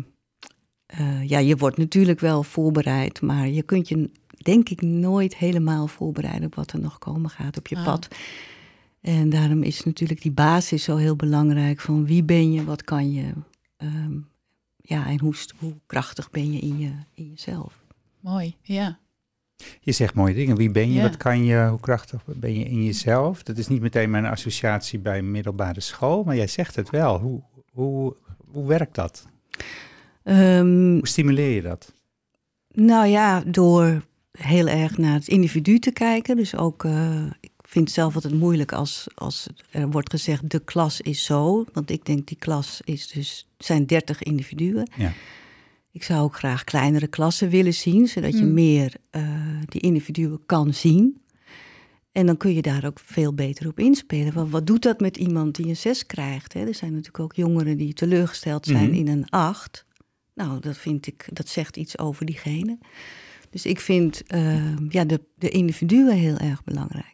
eh, 0.85 1.23
ja, 1.29 1.39
je 1.39 1.55
wordt 1.55 1.77
natuurlijk 1.77 2.19
wel 2.19 2.43
voorbereid, 2.43 3.21
maar 3.21 3.47
je 3.47 3.63
kunt 3.63 3.87
je, 3.87 4.09
denk 4.37 4.69
ik, 4.69 4.81
nooit 4.81 5.35
helemaal 5.35 5.87
voorbereiden 5.87 6.45
op 6.45 6.55
wat 6.55 6.71
er 6.71 6.79
nog 6.79 6.97
komen 6.99 7.29
gaat 7.29 7.57
op 7.57 7.67
je 7.67 7.75
Ah. 7.75 7.83
pad. 7.83 8.07
En 9.03 9.29
daarom 9.29 9.63
is 9.63 9.83
natuurlijk 9.83 10.21
die 10.21 10.31
basis 10.31 10.83
zo 10.83 10.95
heel 10.95 11.15
belangrijk 11.15 11.79
van 11.79 12.05
wie 12.05 12.23
ben 12.23 12.51
je, 12.51 12.63
wat 12.63 12.83
kan 12.83 13.11
je, 13.11 13.33
ehm, 13.77 14.17
ja, 14.77 15.07
en 15.07 15.19
hoe, 15.19 15.33
hoe 15.57 15.73
krachtig 15.85 16.29
ben 16.29 16.51
je 16.51 16.59
in, 16.59 16.79
je 16.79 16.91
in 17.13 17.29
jezelf. 17.29 17.83
Mooi, 18.19 18.55
ja. 18.61 18.99
Je 19.79 19.91
zegt 19.91 20.13
mooie 20.13 20.33
dingen. 20.33 20.55
Wie 20.55 20.71
ben 20.71 20.87
je? 20.87 20.93
Ja. 20.93 21.01
Wat 21.01 21.17
kan 21.17 21.43
je? 21.43 21.67
Hoe 21.69 21.79
krachtig 21.79 22.23
ben 22.25 22.53
je 22.59 22.65
in 22.65 22.83
jezelf? 22.83 23.43
Dat 23.43 23.57
is 23.57 23.67
niet 23.67 23.81
meteen 23.81 24.09
mijn 24.09 24.25
associatie 24.25 24.99
bij 24.99 25.21
middelbare 25.21 25.79
school, 25.81 26.23
maar 26.23 26.35
jij 26.35 26.47
zegt 26.47 26.75
het 26.75 26.89
wel. 26.89 27.19
Hoe, 27.19 27.41
hoe, 27.71 28.15
hoe 28.51 28.67
werkt 28.67 28.95
dat? 28.95 29.27
Ehm, 30.23 30.91
Hoe 30.93 31.07
stimuleer 31.07 31.55
je 31.55 31.61
dat? 31.61 31.93
Nou 32.67 33.07
ja, 33.07 33.43
door 33.47 34.05
heel 34.31 34.67
erg 34.67 34.97
naar 34.97 35.13
het 35.13 35.27
individu 35.27 35.79
te 35.79 35.91
kijken. 35.91 36.35
Dus 36.35 36.55
ook, 36.55 36.83
eh, 36.83 37.25
vind 37.73 37.85
het 37.85 37.93
zelf 37.93 38.15
altijd 38.15 38.33
moeilijk 38.33 38.71
als, 38.71 39.07
als 39.15 39.47
er 39.69 39.89
wordt 39.89 40.09
gezegd 40.09 40.49
de 40.49 40.59
klas 40.59 41.01
is 41.01 41.23
zo. 41.25 41.65
Want 41.73 41.89
ik 41.89 42.05
denk 42.05 42.27
die 42.27 42.37
klas 42.37 42.81
is 42.83 43.07
dus, 43.07 43.47
zijn 43.57 43.85
30 43.85 44.23
individuen. 44.23 44.89
Ja. 44.97 45.13
Ik 45.91 46.03
zou 46.03 46.21
ook 46.21 46.35
graag 46.35 46.63
kleinere 46.63 47.07
klassen 47.07 47.49
willen 47.49 47.73
zien, 47.73 48.07
zodat 48.07 48.37
je 48.37 48.43
Mm. 48.45 48.53
meer 48.53 48.93
eh, 49.09 49.23
die 49.65 49.81
individuen 49.81 50.39
kan 50.45 50.73
zien. 50.73 51.21
En 52.11 52.25
dan 52.25 52.37
kun 52.37 52.53
je 52.53 52.61
daar 52.61 52.85
ook 52.85 52.99
veel 52.99 53.33
beter 53.33 53.67
op 53.67 53.79
inspelen. 53.79 54.33
Want 54.33 54.51
wat 54.51 54.67
doet 54.67 54.81
dat 54.81 54.99
met 54.99 55.17
iemand 55.17 55.55
die 55.55 55.65
een 55.67 55.77
6 55.77 56.05
krijgt? 56.05 56.53
Hè? 56.53 56.65
Er 56.67 56.75
zijn 56.75 56.91
natuurlijk 56.91 57.19
ook 57.23 57.35
jongeren 57.35 57.77
die 57.77 57.93
teleurgesteld 57.93 58.65
zijn 58.65 58.89
Mhm. 58.89 58.93
in 58.99 59.07
een 59.07 59.29
8. 59.29 59.85
Nou, 60.33 60.59
dat 60.59 60.77
vind 60.77 61.07
ik, 61.07 61.27
dat 61.33 61.47
zegt 61.49 61.77
iets 61.77 61.97
over 61.97 62.25
diegene. 62.25 62.77
Dus 63.49 63.65
ik 63.65 63.79
vind 63.79 64.23
eh, 64.27 64.77
ja, 64.89 65.05
de, 65.05 65.21
de 65.35 65.49
individuen 65.49 66.15
heel 66.17 66.37
erg 66.37 66.63
belangrijk. 66.63 67.12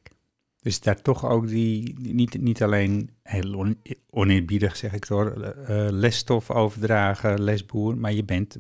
Dus 0.62 0.80
daar 0.82 1.01
toch 1.01 1.25
ook 1.25 1.48
die, 1.48 1.96
niet, 2.00 2.42
niet 2.42 2.63
alleen 2.63 3.10
heel 3.24 3.54
on, 3.54 3.78
oneerbiedig 4.10 4.75
zeg 4.75 4.94
ik 4.94 5.08
door, 5.08 5.42
eh, 5.42 5.86
eh, 5.88 5.92
lesstof 5.94 6.51
overdragen, 6.51 7.42
lesboer, 7.44 7.98
maar 7.98 8.13
je 8.13 8.24
bent 8.24 8.58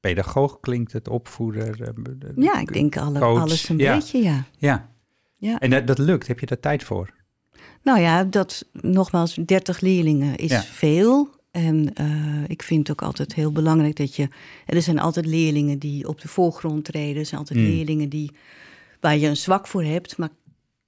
pedagoog, 0.00 0.60
klinkt 0.60 0.92
het, 0.92 1.08
opvoeder. 1.08 1.82
eh, 1.82 2.28
Ja, 2.36 2.60
ik 2.60 2.72
denk 2.72 2.96
alle, 2.96 3.20
alles 3.20 3.68
een 3.68 3.78
ja. 3.78 3.94
beetje, 3.94 4.22
ja. 4.22 4.44
Ja, 4.58 4.90
ja. 5.36 5.58
en 5.58 5.70
dat, 5.70 5.86
dat 5.86 5.98
lukt. 5.98 6.26
Heb 6.26 6.40
je 6.40 6.46
daar 6.46 6.60
tijd 6.60 6.84
voor? 6.84 7.10
Nou 7.82 8.00
ja, 8.00 8.24
dat 8.24 8.68
nogmaals, 8.72 9.34
30 9.34 9.80
leerlingen 9.80 10.36
is 10.36 10.50
Ja. 10.50 10.62
veel. 10.62 11.28
En 11.50 11.92
ik 12.46 12.62
vind 12.62 12.90
ook 12.90 13.02
altijd 13.02 13.34
heel 13.34 13.52
belangrijk 13.52 13.96
dat 13.96 14.14
je. 14.16 14.28
Er 14.66 14.82
zijn 14.82 14.98
altijd 14.98 15.26
leerlingen 15.26 15.78
die 15.78 16.08
op 16.08 16.20
de 16.20 16.28
voorgrond 16.28 16.84
treden. 16.84 17.16
Er 17.20 17.26
zijn 17.26 17.40
altijd 17.40 17.58
Mm. 17.58 17.64
leerlingen 17.66 18.08
die, 18.08 18.30
waar 19.00 19.16
je 19.16 19.26
een 19.26 19.36
zwak 19.36 19.66
voor 19.66 19.82
hebt. 19.84 20.16
Maar 20.16 20.28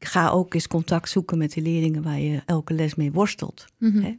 ga 0.07 0.29
ook 0.29 0.55
eens 0.55 0.67
contact 0.67 1.09
zoeken 1.09 1.39
met 1.39 1.53
de 1.53 1.61
leerlingen 1.63 2.03
waar 2.03 2.21
je 2.21 2.43
elke 2.47 2.75
les 2.75 2.95
mee 2.95 3.13
worstelt. 3.13 3.65
Mhm. 3.79 4.03
Hè? 4.03 4.17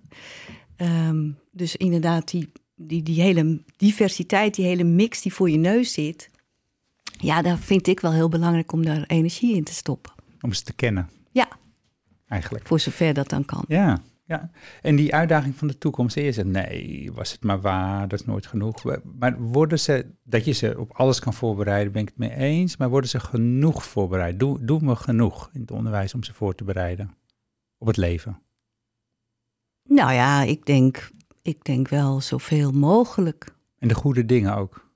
Ehm, 0.76 1.30
dus 1.52 1.76
inderdaad, 1.76 2.32
die, 2.32 2.52
die, 2.76 3.04
die 3.04 3.22
hele 3.22 3.62
diversiteit, 3.78 4.56
die 4.56 4.66
hele 4.66 4.84
mix 4.84 5.22
die 5.22 5.34
voor 5.34 5.50
je 5.50 5.58
neus 5.58 5.94
zit. 5.94 6.30
Ja, 7.18 7.42
daar 7.42 7.58
vind 7.58 7.88
ik 7.88 8.00
wel 8.00 8.14
heel 8.14 8.30
belangrijk 8.30 8.72
om 8.72 8.86
daar 8.86 9.04
energie 9.08 9.56
in 9.56 9.64
te 9.64 9.74
stoppen. 9.74 10.12
Om 10.42 10.54
ze 10.54 10.64
te 10.64 10.74
kennen, 10.74 11.10
Ja, 11.32 11.48
eigenlijk. 12.28 12.68
voor 12.68 12.80
zover 12.80 13.14
dat 13.14 13.30
dan 13.30 13.46
kan. 13.46 13.66
Ja, 13.68 14.02
Ja, 14.32 14.50
en 14.82 14.96
die 14.96 15.16
uitdaging 15.16 15.56
van 15.56 15.68
de 15.68 15.78
toekomst, 15.78 16.16
eerst 16.16 16.38
het 16.38 16.48
nee, 16.48 17.12
was 17.14 17.32
het 17.32 17.44
maar 17.44 17.62
waar, 17.62 18.08
dat 18.08 18.20
is 18.20 18.26
nooit 18.26 18.46
genoeg. 18.46 18.84
Maar 19.20 19.42
worden 19.42 19.80
ze, 19.80 20.06
dat 20.24 20.46
je 20.46 20.52
ze 20.52 20.76
op 20.80 20.92
alles 20.92 21.20
kan 21.20 21.34
voorbereiden, 21.34 21.94
ben 21.94 22.02
ik 22.02 22.08
het 22.08 22.18
mee 22.18 22.34
eens, 22.34 22.78
maar 22.78 22.90
worden 22.90 23.10
ze 23.10 23.20
genoeg 23.20 23.84
voorbereid? 23.84 24.40
Doe, 24.40 24.66
doen 24.66 24.88
we 24.88 24.96
genoeg 24.96 25.50
in 25.54 25.62
het 25.62 25.72
onderwijs 25.72 26.14
om 26.14 26.24
ze 26.24 26.34
voor 26.34 26.56
te 26.56 26.64
bereiden 26.64 27.14
op 27.78 27.88
het 27.88 27.98
leven? 27.98 28.42
Nou 29.84 30.14
ja, 30.14 30.44
ik 30.44 30.66
denk, 30.66 31.10
ik 31.42 31.64
denk 31.64 31.88
wel 31.88 32.22
zoveel 32.22 32.72
mogelijk. 32.72 33.54
En 33.80 33.88
de 33.88 33.96
goede 33.96 34.26
dingen 34.26 34.56
ook? 34.56 34.90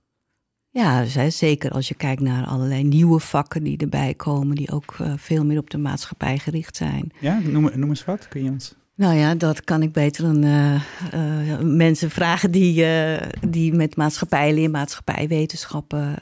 Ja, 0.69 1.05
zeker 1.29 1.71
als 1.71 1.87
je 1.87 1.95
kijkt 1.95 2.21
naar 2.21 2.45
allerlei 2.45 2.83
nieuwe 2.83 3.19
vakken 3.19 3.63
die 3.63 3.77
erbij 3.77 4.13
komen, 4.13 4.55
die 4.55 4.71
ook 4.71 4.97
uh, 5.01 5.13
veel 5.17 5.45
meer 5.45 5.59
op 5.59 5.69
de 5.69 5.77
maatschappij 5.77 6.37
gericht 6.37 6.75
zijn. 6.75 7.11
Ja, 7.19 7.39
noem, 7.39 7.79
noem 7.79 7.89
eens 7.89 8.05
wat, 8.05 8.27
kun 8.27 8.43
je 8.43 8.49
ons... 8.49 8.75
Nou 8.95 9.15
ja, 9.15 9.35
dat 9.35 9.63
kan 9.63 9.81
ik 9.81 9.91
beter 9.91 10.25
aan 10.25 10.45
uh, 10.45 10.81
uh, 11.13 11.59
mensen 11.59 12.09
vragen 12.09 12.51
die, 12.51 12.83
uh, 12.83 13.21
die 13.47 13.73
met 13.73 13.95
maatschappijleer, 13.95 14.69
maatschappijwetenschappen. 14.69 16.15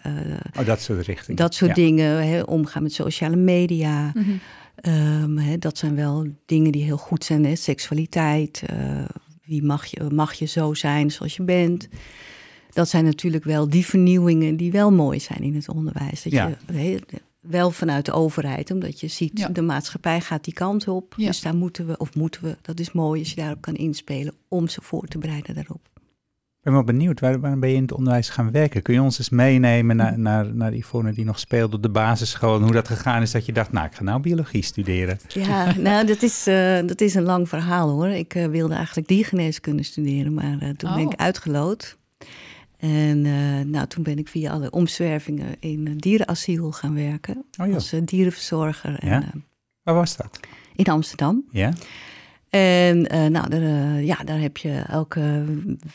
oh, 0.59 0.65
dat 0.65 0.81
soort 0.81 1.05
richtingen. 1.05 1.35
Dat 1.35 1.53
soort 1.53 1.75
ja. 1.75 1.83
dingen, 1.83 2.27
hè, 2.27 2.41
omgaan 2.41 2.83
met 2.83 2.93
sociale 2.93 3.35
media. 3.35 4.11
Mm 4.13 4.23
-hmm. 4.23 4.39
um, 5.23 5.37
hè, 5.37 5.57
dat 5.57 5.77
zijn 5.77 5.95
wel 5.95 6.27
dingen 6.45 6.71
die 6.71 6.83
heel 6.83 6.97
goed 6.97 7.23
zijn. 7.23 7.45
Hè. 7.45 7.55
Seksualiteit, 7.55 8.63
wie 9.45 9.63
mag 9.63 9.85
je, 9.85 10.03
mag 10.11 10.33
je 10.33 10.45
zo 10.45 10.73
zijn 10.73 11.11
zoals 11.11 11.35
je 11.35 11.43
bent. 11.43 11.87
Dat 12.69 12.89
zijn 12.89 13.03
natuurlijk 13.03 13.43
wel 13.43 13.69
die 13.69 13.85
vernieuwingen 13.85 14.57
die 14.57 14.71
wel 14.71 14.91
mooi 14.91 15.19
zijn 15.19 15.41
in 15.41 15.55
het 15.55 15.69
onderwijs. 15.69 16.23
Dat 16.23 16.33
ja. 16.33 16.57
je, 16.71 17.01
wel 17.43 17.71
vanuit 17.71 18.05
de 18.05 18.11
overheid, 18.11 18.71
omdat 18.71 18.99
je 18.99 19.07
ziet, 19.07 19.39
ja. 19.39 19.47
de 19.47 19.61
maatschappij 19.61 20.21
gaat 20.21 20.43
die 20.43 20.53
kant 20.53 20.87
op. 20.87 21.13
Ja. 21.17 21.27
Dus 21.27 21.41
daar 21.41 21.55
moeten 21.55 21.87
we, 21.87 21.97
of 21.97 22.15
moeten 22.15 22.43
we, 22.43 22.57
dat 22.61 22.79
is 22.79 22.91
mooi 22.91 23.19
als 23.19 23.29
je 23.29 23.35
daarop 23.35 23.61
kan 23.61 23.75
inspelen 23.75 24.33
om 24.47 24.67
ze 24.67 24.81
voor 24.81 25.07
te 25.07 25.17
bereiden 25.17 25.55
daarop. 25.55 25.91
Ik 26.63 26.69
ben 26.69 26.77
wel 26.77 26.83
benieuwd, 26.83 27.19
waarom 27.19 27.59
ben 27.59 27.69
je 27.69 27.75
in 27.75 27.81
het 27.81 27.93
onderwijs 27.93 28.29
gaan 28.29 28.51
werken? 28.51 28.81
Kun 28.81 28.93
je 28.93 29.01
ons 29.01 29.17
eens 29.17 29.29
meenemen 29.29 29.95
naar, 29.95 30.19
naar, 30.19 30.55
naar 30.55 30.73
Yvonne 30.73 31.13
die 31.13 31.25
nog 31.25 31.39
speelde 31.39 31.75
op 31.75 31.81
de 31.81 31.89
basisschool... 31.89 32.55
en 32.55 32.61
hoe 32.61 32.71
dat 32.71 32.87
gegaan 32.87 33.21
is 33.21 33.31
dat 33.31 33.45
je 33.45 33.53
dacht, 33.53 33.71
nou, 33.71 33.85
ik 33.85 33.95
ga 33.95 34.03
nou 34.03 34.21
biologie 34.21 34.63
studeren. 34.63 35.19
Ja, 35.27 35.73
nou, 35.77 36.05
dat 36.05 36.21
is, 36.21 36.47
uh, 36.47 36.79
dat 36.85 37.01
is 37.01 37.13
een 37.13 37.23
lang 37.23 37.49
verhaal 37.49 37.89
hoor. 37.89 38.07
Ik 38.07 38.35
uh, 38.35 38.45
wilde 38.45 38.73
eigenlijk 38.73 39.07
diergeneeskunde 39.07 39.83
studeren, 39.83 40.33
maar 40.33 40.57
uh, 40.61 40.69
toen 40.69 40.89
oh. 40.89 40.95
ben 40.95 41.05
ik 41.09 41.19
uitgeloot. 41.19 41.97
En 42.83 43.25
uh, 43.25 43.59
nou, 43.65 43.87
toen 43.87 44.03
ben 44.03 44.17
ik 44.17 44.27
via 44.27 44.51
alle 44.51 44.71
omzwervingen 44.71 45.55
in 45.59 45.87
een 45.87 45.97
dierenasiel 45.97 46.71
gaan 46.71 46.93
werken. 46.95 47.45
Oh, 47.61 47.73
als 47.73 47.93
uh, 47.93 48.01
dierenverzorger. 48.05 48.99
En, 48.99 49.09
ja? 49.09 49.21
uh, 49.21 49.41
Waar 49.83 49.95
was 49.95 50.17
dat? 50.17 50.39
In 50.75 50.85
Amsterdam. 50.85 51.43
Ja. 51.51 51.73
En 52.49 53.01
nou, 53.31 53.49
daar, 53.49 54.01
ja, 54.01 54.15
daar 54.15 54.39
heb 54.39 54.57
je 54.57 54.71
elke 54.71 55.45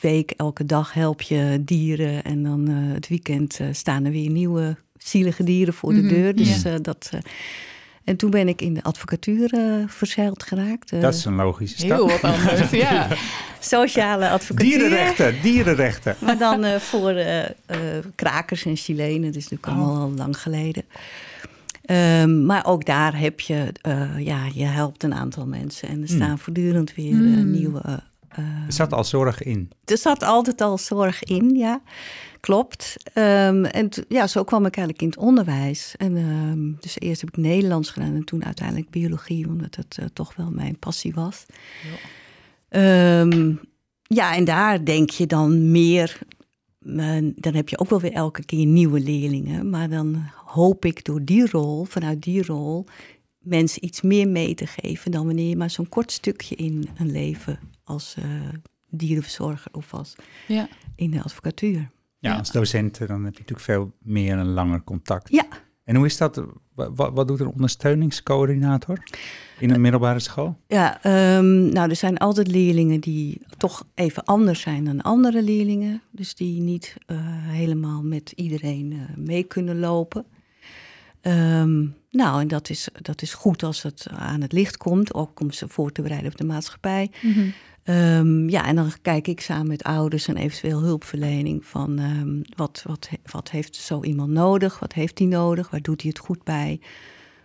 week, 0.01 0.31
elke 0.31 0.67
dag 0.67 0.93
help 0.93 1.23
je 1.23 1.63
dieren. 1.65 2.23
En 2.25 2.43
dan 2.43 2.69
het 2.69 3.09
weekend 3.09 3.61
staan 3.73 4.05
er 4.05 4.11
weer 4.13 4.31
nieuwe 4.31 4.77
zielige 4.97 5.45
dieren 5.45 5.75
voor 5.75 5.93
de 5.93 6.01
Mhm, 6.01 6.09
deur. 6.09 6.37
Dus 6.37 6.63
ja. 6.63 6.79
dat... 6.79 7.11
en 8.09 8.17
toen 8.17 8.31
ben 8.31 8.49
ik 8.49 8.61
in 8.63 8.75
de 8.75 8.83
advocatuur 8.83 9.55
uh, 9.55 9.85
verzeild 9.87 10.43
geraakt. 10.43 10.93
Uh, 10.93 11.01
Dat 11.01 11.15
is 11.15 11.25
een 11.25 11.35
logische 11.35 11.79
stap. 11.79 11.91
Heel 11.91 12.09
wat 12.09 12.23
anders, 12.23 12.71
ja. 12.71 13.09
Sociale 13.61 14.29
advocatuur. 14.29 14.71
Dierenrechten, 14.79 15.35
dierenrechten. 15.43 16.17
Maar 16.25 16.39
dan 16.39 16.65
uh, 16.65 16.75
voor 16.77 17.13
uh, 17.13 17.45
krakers 18.15 18.65
en 18.65 18.77
Chilenen. 18.77 19.23
Dat 19.33 19.35
is 19.37 19.49
natuurlijk 19.49 19.67
Oh. 19.67 19.75
allemaal 19.89 20.03
al 20.03 20.15
lang 20.17 20.41
geleden. 20.41 20.85
Um, 22.21 22.45
maar 22.47 22.67
ook 22.67 22.85
daar 22.85 23.19
heb 23.19 23.41
je, 23.41 23.73
ja, 24.19 24.39
je 24.55 24.65
helpt 24.65 25.03
een 25.03 25.15
aantal 25.15 25.47
mensen. 25.47 25.89
En 25.89 26.03
er 26.03 26.09
staan 26.09 26.29
Hmm. 26.29 26.39
voortdurend 26.39 26.95
weer 26.95 27.13
Hmm. 27.13 27.51
nieuwe... 27.51 27.83
Er 28.67 28.73
zat 28.73 28.93
al 28.93 29.05
zorg 29.05 29.43
in. 29.43 29.71
Er 29.85 29.99
zat 29.99 30.23
altijd 30.23 30.61
al 30.61 30.79
zorg 30.79 31.23
in, 31.25 31.49
ja. 31.57 31.81
Klopt. 32.41 32.97
Um, 33.15 33.65
en 33.65 33.89
ja, 34.09 34.27
zo 34.27 34.45
kwam 34.45 34.67
ik 34.67 34.77
eigenlijk 34.77 35.03
in 35.03 35.09
het 35.09 35.19
onderwijs. 35.19 35.95
En, 35.97 36.17
um, 36.17 36.77
dus 36.81 37.01
eerst 37.01 37.21
heb 37.21 37.31
ik 37.31 37.37
Nederlands 37.37 37.91
gedaan 37.91 38.15
en 38.15 38.25
toen 38.25 38.45
uiteindelijk 38.45 38.91
biologie, 38.91 39.47
omdat 39.47 39.75
het 39.75 39.97
uh, 40.01 40.07
toch 40.13 40.37
wel 40.37 40.51
mijn 40.51 40.79
passie 40.79 41.15
was. 41.15 41.47
Ja. 42.71 43.21
Um, 43.21 43.61
ja, 44.03 44.35
en 44.35 44.45
daar 44.45 44.85
denk 44.85 45.11
je 45.11 45.27
dan 45.27 45.71
meer. 45.71 46.19
Uh, 46.83 47.33
dan 47.35 47.55
heb 47.55 47.69
je 47.69 47.79
ook 47.79 47.91
wel 47.91 48.01
weer 48.01 48.13
elke 48.13 48.45
keer 48.45 48.67
nieuwe 48.67 49.01
leerlingen. 49.01 49.71
Maar 49.71 49.89
dan 49.89 50.23
hoop 50.45 50.85
ik 50.85 51.05
door 51.05 51.25
die 51.25 51.51
rol, 51.51 51.85
vanuit 51.85 52.23
die 52.23 52.45
rol, 52.45 52.87
mensen 53.39 53.85
iets 53.85 54.01
meer 54.01 54.29
mee 54.29 54.55
te 54.55 54.67
geven 54.67 55.11
dan 55.11 55.27
wanneer 55.27 55.49
je 55.49 55.57
maar 55.57 55.71
zo'n 55.71 55.89
kort 55.89 56.13
stukje 56.13 56.55
in 56.55 56.89
een 56.97 57.11
leven 57.11 57.59
als 57.85 58.15
uh, 58.19 58.25
dierenverzorger 58.91 59.73
of 59.73 59.95
als 59.95 60.15
ja. 60.47 60.69
in 60.97 61.11
de 61.11 61.23
advocatuur. 61.23 61.91
Ja, 62.19 62.37
als 62.37 62.53
docent 62.53 62.99
dan 62.99 63.25
heb 63.25 63.33
je 63.33 63.39
natuurlijk 63.39 63.61
veel 63.61 63.93
meer 64.03 64.39
een 64.39 64.53
langer 64.53 64.85
contact. 64.85 65.31
Ja. 65.31 65.47
En 65.85 65.97
hoe 65.97 66.07
is 66.07 66.17
dat? 66.17 66.43
Wat, 66.75 67.13
wat 67.13 67.29
doet 67.29 67.41
een 67.41 67.53
ondersteuningscoördinator 67.53 69.03
in 69.59 69.71
een 69.71 69.81
middelbare 69.81 70.19
school? 70.19 70.57
Ja, 70.67 71.07
um, 71.37 71.73
nou, 71.73 71.91
er 71.91 71.97
zijn 71.97 72.19
altijd 72.19 72.49
leerlingen 72.49 73.01
die 73.01 73.41
toch 73.57 73.87
even 73.95 74.25
anders 74.25 74.61
zijn 74.61 74.85
dan 74.85 75.01
andere 75.01 75.43
leerlingen. 75.43 76.03
Dus 76.11 76.35
die 76.35 76.61
niet 76.61 76.97
uh, 77.07 77.19
helemaal 77.23 78.03
met 78.03 78.33
iedereen 78.37 78.93
uh, 78.93 79.01
mee 79.17 79.43
kunnen 79.43 79.79
lopen. 79.79 80.27
Um, 81.23 81.95
nou, 82.11 82.41
en 82.41 82.49
dat 82.49 82.71
is, 82.71 82.89
dat 83.03 83.23
is 83.23 83.35
goed 83.35 83.63
als 83.63 83.83
het 83.83 84.07
aan 84.11 84.41
het 84.41 84.53
licht 84.53 84.77
komt, 84.77 85.15
ook 85.15 85.41
om 85.41 85.51
ze 85.51 85.69
voor 85.69 85.93
te 85.93 86.03
bereiden 86.03 86.31
op 86.31 86.39
de 86.39 86.45
maatschappij. 86.45 87.11
Mm 87.23 87.33
-hmm. 87.33 87.53
Um, 87.91 88.49
ja, 88.49 88.67
en 88.67 88.77
dan 88.77 88.93
kijk 89.03 89.29
ik 89.29 89.41
samen 89.41 89.67
met 89.67 89.83
ouders 89.83 90.29
en 90.29 90.37
eventueel 90.37 90.81
hulpverlening 90.81 91.67
van 91.67 91.99
um, 91.99 92.43
wat, 92.57 92.83
wat, 92.87 93.09
wat 93.31 93.51
heeft 93.51 93.77
zo 93.77 94.03
iemand 94.03 94.31
nodig, 94.31 94.79
wat 94.79 94.93
heeft 94.93 95.19
hij 95.19 95.29
nodig, 95.29 95.71
waar 95.71 95.83
doet 95.83 96.03
hij 96.03 96.11
het 96.11 96.19
goed 96.19 96.45
bij, 96.45 96.81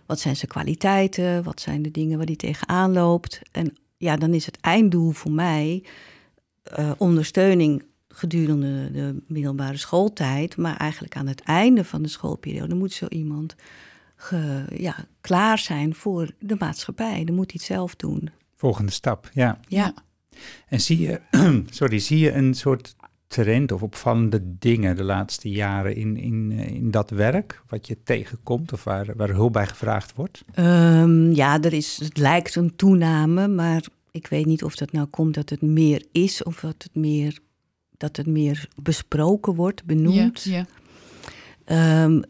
wat 0.06 0.20
zijn 0.20 0.36
zijn 0.36 0.50
kwaliteiten, 0.50 1.42
wat 1.42 1.60
zijn 1.60 1.82
de 1.82 1.90
dingen 1.90 2.16
waar 2.16 2.26
hij 2.26 2.36
tegenaan 2.36 2.92
loopt. 2.92 3.40
En 3.52 3.76
ja, 3.96 4.16
dan 4.16 4.34
is 4.34 4.46
het 4.46 4.60
einddoel 4.60 5.10
voor 5.10 5.32
mij 5.32 5.84
uh, 6.78 6.90
ondersteuning 6.98 7.84
gedurende 8.08 8.90
de 8.90 9.22
middelbare 9.26 9.76
schooltijd, 9.76 10.56
maar 10.56 10.76
eigenlijk 10.76 11.16
aan 11.16 11.26
het 11.26 11.40
einde 11.40 11.84
van 11.84 12.02
de 12.02 12.08
schoolperiode 12.08 12.74
moet 12.74 12.92
zo 12.92 13.06
iemand 13.08 13.54
ge, 14.16 14.64
ja, 14.76 15.06
klaar 15.20 15.58
zijn 15.58 15.94
voor 15.94 16.30
de 16.38 16.56
maatschappij. 16.58 17.24
Dan 17.24 17.34
moet 17.34 17.50
hij 17.50 17.60
het 17.62 17.72
zelf 17.72 17.96
doen. 17.96 18.30
Volgende 18.56 18.92
stap, 18.92 19.30
ja. 19.32 19.60
Ja. 19.68 19.94
En 20.68 20.80
zie 20.80 21.00
je, 21.00 21.20
sorry, 21.70 21.98
zie 21.98 22.18
je 22.18 22.32
een 22.32 22.54
soort 22.54 22.96
trend 23.26 23.72
of 23.72 23.82
opvallende 23.82 24.40
dingen 24.58 24.96
de 24.96 25.04
laatste 25.04 25.50
jaren 25.50 25.96
in, 25.96 26.16
in, 26.16 26.50
in 26.52 26.90
dat 26.90 27.10
werk, 27.10 27.62
wat 27.68 27.86
je 27.86 27.96
tegenkomt 28.04 28.72
of 28.72 28.84
waar, 28.84 29.06
waar 29.16 29.28
hulp 29.28 29.52
bij 29.52 29.66
gevraagd 29.66 30.14
wordt? 30.14 30.44
Um, 30.58 31.32
ja, 31.32 31.60
er 31.60 31.72
is, 31.72 31.98
het 32.02 32.18
lijkt 32.18 32.54
een 32.54 32.76
toename, 32.76 33.48
maar 33.48 33.84
ik 34.10 34.26
weet 34.26 34.46
niet 34.46 34.64
of 34.64 34.74
dat 34.74 34.92
nou 34.92 35.06
komt 35.06 35.34
dat 35.34 35.50
het 35.50 35.62
meer 35.62 36.04
is 36.12 36.42
of 36.42 36.60
dat 36.60 36.82
het 36.82 36.94
meer, 36.94 37.38
dat 37.96 38.16
het 38.16 38.26
meer 38.26 38.68
besproken 38.82 39.54
wordt, 39.54 39.84
benoemd. 39.84 40.42
Ja, 40.42 40.56
ja. 40.56 40.66
Um, 41.72 42.22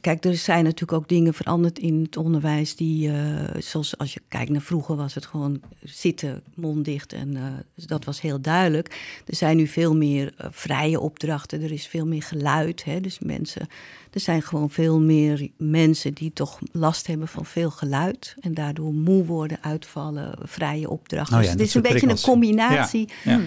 kijk, 0.00 0.24
er 0.24 0.36
zijn 0.36 0.64
natuurlijk 0.64 0.92
ook 0.92 1.08
dingen 1.08 1.34
veranderd 1.34 1.78
in 1.78 2.02
het 2.02 2.16
onderwijs 2.16 2.76
die, 2.76 3.08
uh, 3.08 3.14
zoals 3.58 3.98
als 3.98 4.12
je 4.12 4.20
kijkt 4.28 4.50
naar 4.50 4.60
vroeger 4.60 4.96
was 4.96 5.14
het 5.14 5.26
gewoon 5.26 5.60
zitten, 5.82 6.42
mond 6.54 6.84
dicht 6.84 7.12
en 7.12 7.36
uh, 7.36 7.42
dus 7.74 7.86
dat 7.86 8.04
was 8.04 8.20
heel 8.20 8.40
duidelijk. 8.40 9.20
Er 9.26 9.34
zijn 9.34 9.56
nu 9.56 9.66
veel 9.66 9.96
meer 9.96 10.34
uh, 10.40 10.46
vrije 10.50 11.00
opdrachten, 11.00 11.62
er 11.62 11.72
is 11.72 11.86
veel 11.86 12.06
meer 12.06 12.22
geluid, 12.22 12.84
hè, 12.84 13.00
dus 13.00 13.18
mensen, 13.18 13.68
er 14.10 14.20
zijn 14.20 14.42
gewoon 14.42 14.70
veel 14.70 15.00
meer 15.00 15.48
mensen 15.56 16.14
die 16.14 16.32
toch 16.32 16.58
last 16.72 17.06
hebben 17.06 17.28
van 17.28 17.44
veel 17.44 17.70
geluid 17.70 18.34
en 18.40 18.54
daardoor 18.54 18.94
moe 18.94 19.24
worden, 19.24 19.58
uitvallen, 19.60 20.38
vrije 20.42 20.90
opdrachten. 20.90 21.36
Oh 21.38 21.42
ja, 21.42 21.50
dus 21.50 21.58
het 21.58 21.68
is 21.68 21.74
een 21.74 21.82
beetje 21.82 21.98
prikkels. 21.98 22.22
een 22.22 22.30
combinatie 22.32 23.08
Ja, 23.24 23.32
ja. 23.32 23.40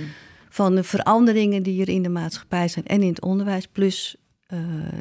van 0.50 0.76
de 0.76 0.84
veranderingen 0.84 1.64
die 1.64 1.82
er 1.82 1.90
in 1.90 2.04
de 2.04 2.10
maatschappij 2.10 2.68
zijn 2.68 2.86
en 2.86 3.02
in 3.02 3.10
het 3.10 3.22
onderwijs, 3.22 3.68
plus 3.68 4.16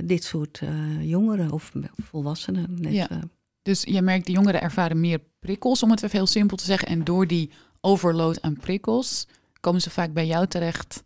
dit 0.04 0.24
soort 0.24 0.60
uh, 0.64 0.70
jongeren 1.10 1.50
of 1.50 1.72
volwassenen. 2.02 2.66
Net, 2.80 2.92
Ja. 2.92 3.10
uh, 3.12 3.18
Dus 3.62 3.82
je 3.82 4.02
merkt, 4.02 4.26
de 4.26 4.32
jongeren 4.32 4.60
ervaren 4.62 5.00
meer 5.00 5.20
prikkels, 5.40 5.82
om 5.82 5.90
het 5.90 6.02
even 6.02 6.16
heel 6.18 6.26
simpel 6.26 6.56
te 6.56 6.64
zeggen. 6.64 6.88
En 6.88 7.04
door 7.04 7.26
die 7.26 7.50
overload 7.80 8.42
aan 8.42 8.56
prikkels 8.56 9.26
komen 9.60 9.80
ze 9.80 9.90
vaak 9.90 10.12
bij 10.12 10.26
jou 10.26 10.46
terecht 10.46 11.04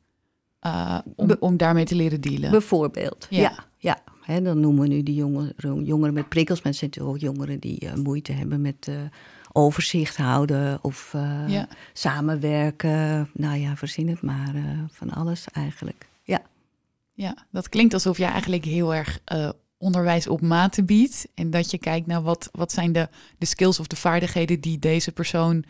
om, 1.16 1.36
om 1.40 1.56
daarmee 1.56 1.84
te 1.84 1.94
leren 1.94 2.20
dealen. 2.20 2.50
bijvoorbeeld. 2.50 3.26
Ja. 3.30 3.66
Ja, 4.26 4.40
dan 4.40 4.60
noemen 4.60 4.82
we 4.82 4.88
nu 4.88 5.02
die 5.02 5.14
jongeren, 5.14 5.84
jongeren 5.84 6.14
met 6.14 6.28
prikkels, 6.28 6.62
maar 6.62 6.72
er 6.72 6.78
zijn 6.78 6.90
natuurlijk 6.90 7.16
ook 7.16 7.22
jongeren 7.30 7.58
die 7.60 7.84
uh, 7.84 7.94
moeite 7.94 8.32
hebben 8.32 8.60
met 8.60 8.86
uh, 8.88 8.96
overzicht 9.52 10.16
houden 10.16 10.78
of 10.82 11.12
uh, 11.16 11.44
Ja. 11.48 11.68
samenwerken. 11.92 13.28
Nou 13.34 13.56
ja, 13.58 13.76
verzin 13.76 14.08
het 14.08 14.22
maar, 14.22 14.54
van 14.90 15.10
alles 15.10 15.46
eigenlijk. 15.52 16.07
Ja. 17.18 17.46
Dat 17.50 17.68
klinkt 17.68 17.94
alsof 17.94 18.18
jij 18.18 18.28
eigenlijk 18.28 18.64
heel 18.64 18.94
erg 18.94 19.18
uh, 19.32 19.48
onderwijs 19.78 20.26
op 20.26 20.40
maten 20.40 20.84
biedt. 20.84 21.26
En 21.34 21.50
dat 21.50 21.70
je 21.70 21.78
kijkt 21.78 22.06
naar 22.06 22.22
wat, 22.22 22.48
wat 22.52 22.72
zijn 22.72 22.92
de, 22.92 23.08
de 23.38 23.46
skills 23.46 23.80
of 23.80 23.86
de 23.86 23.96
vaardigheden 23.96 24.60
die 24.60 24.78
deze 24.78 25.12
persoon 25.12 25.64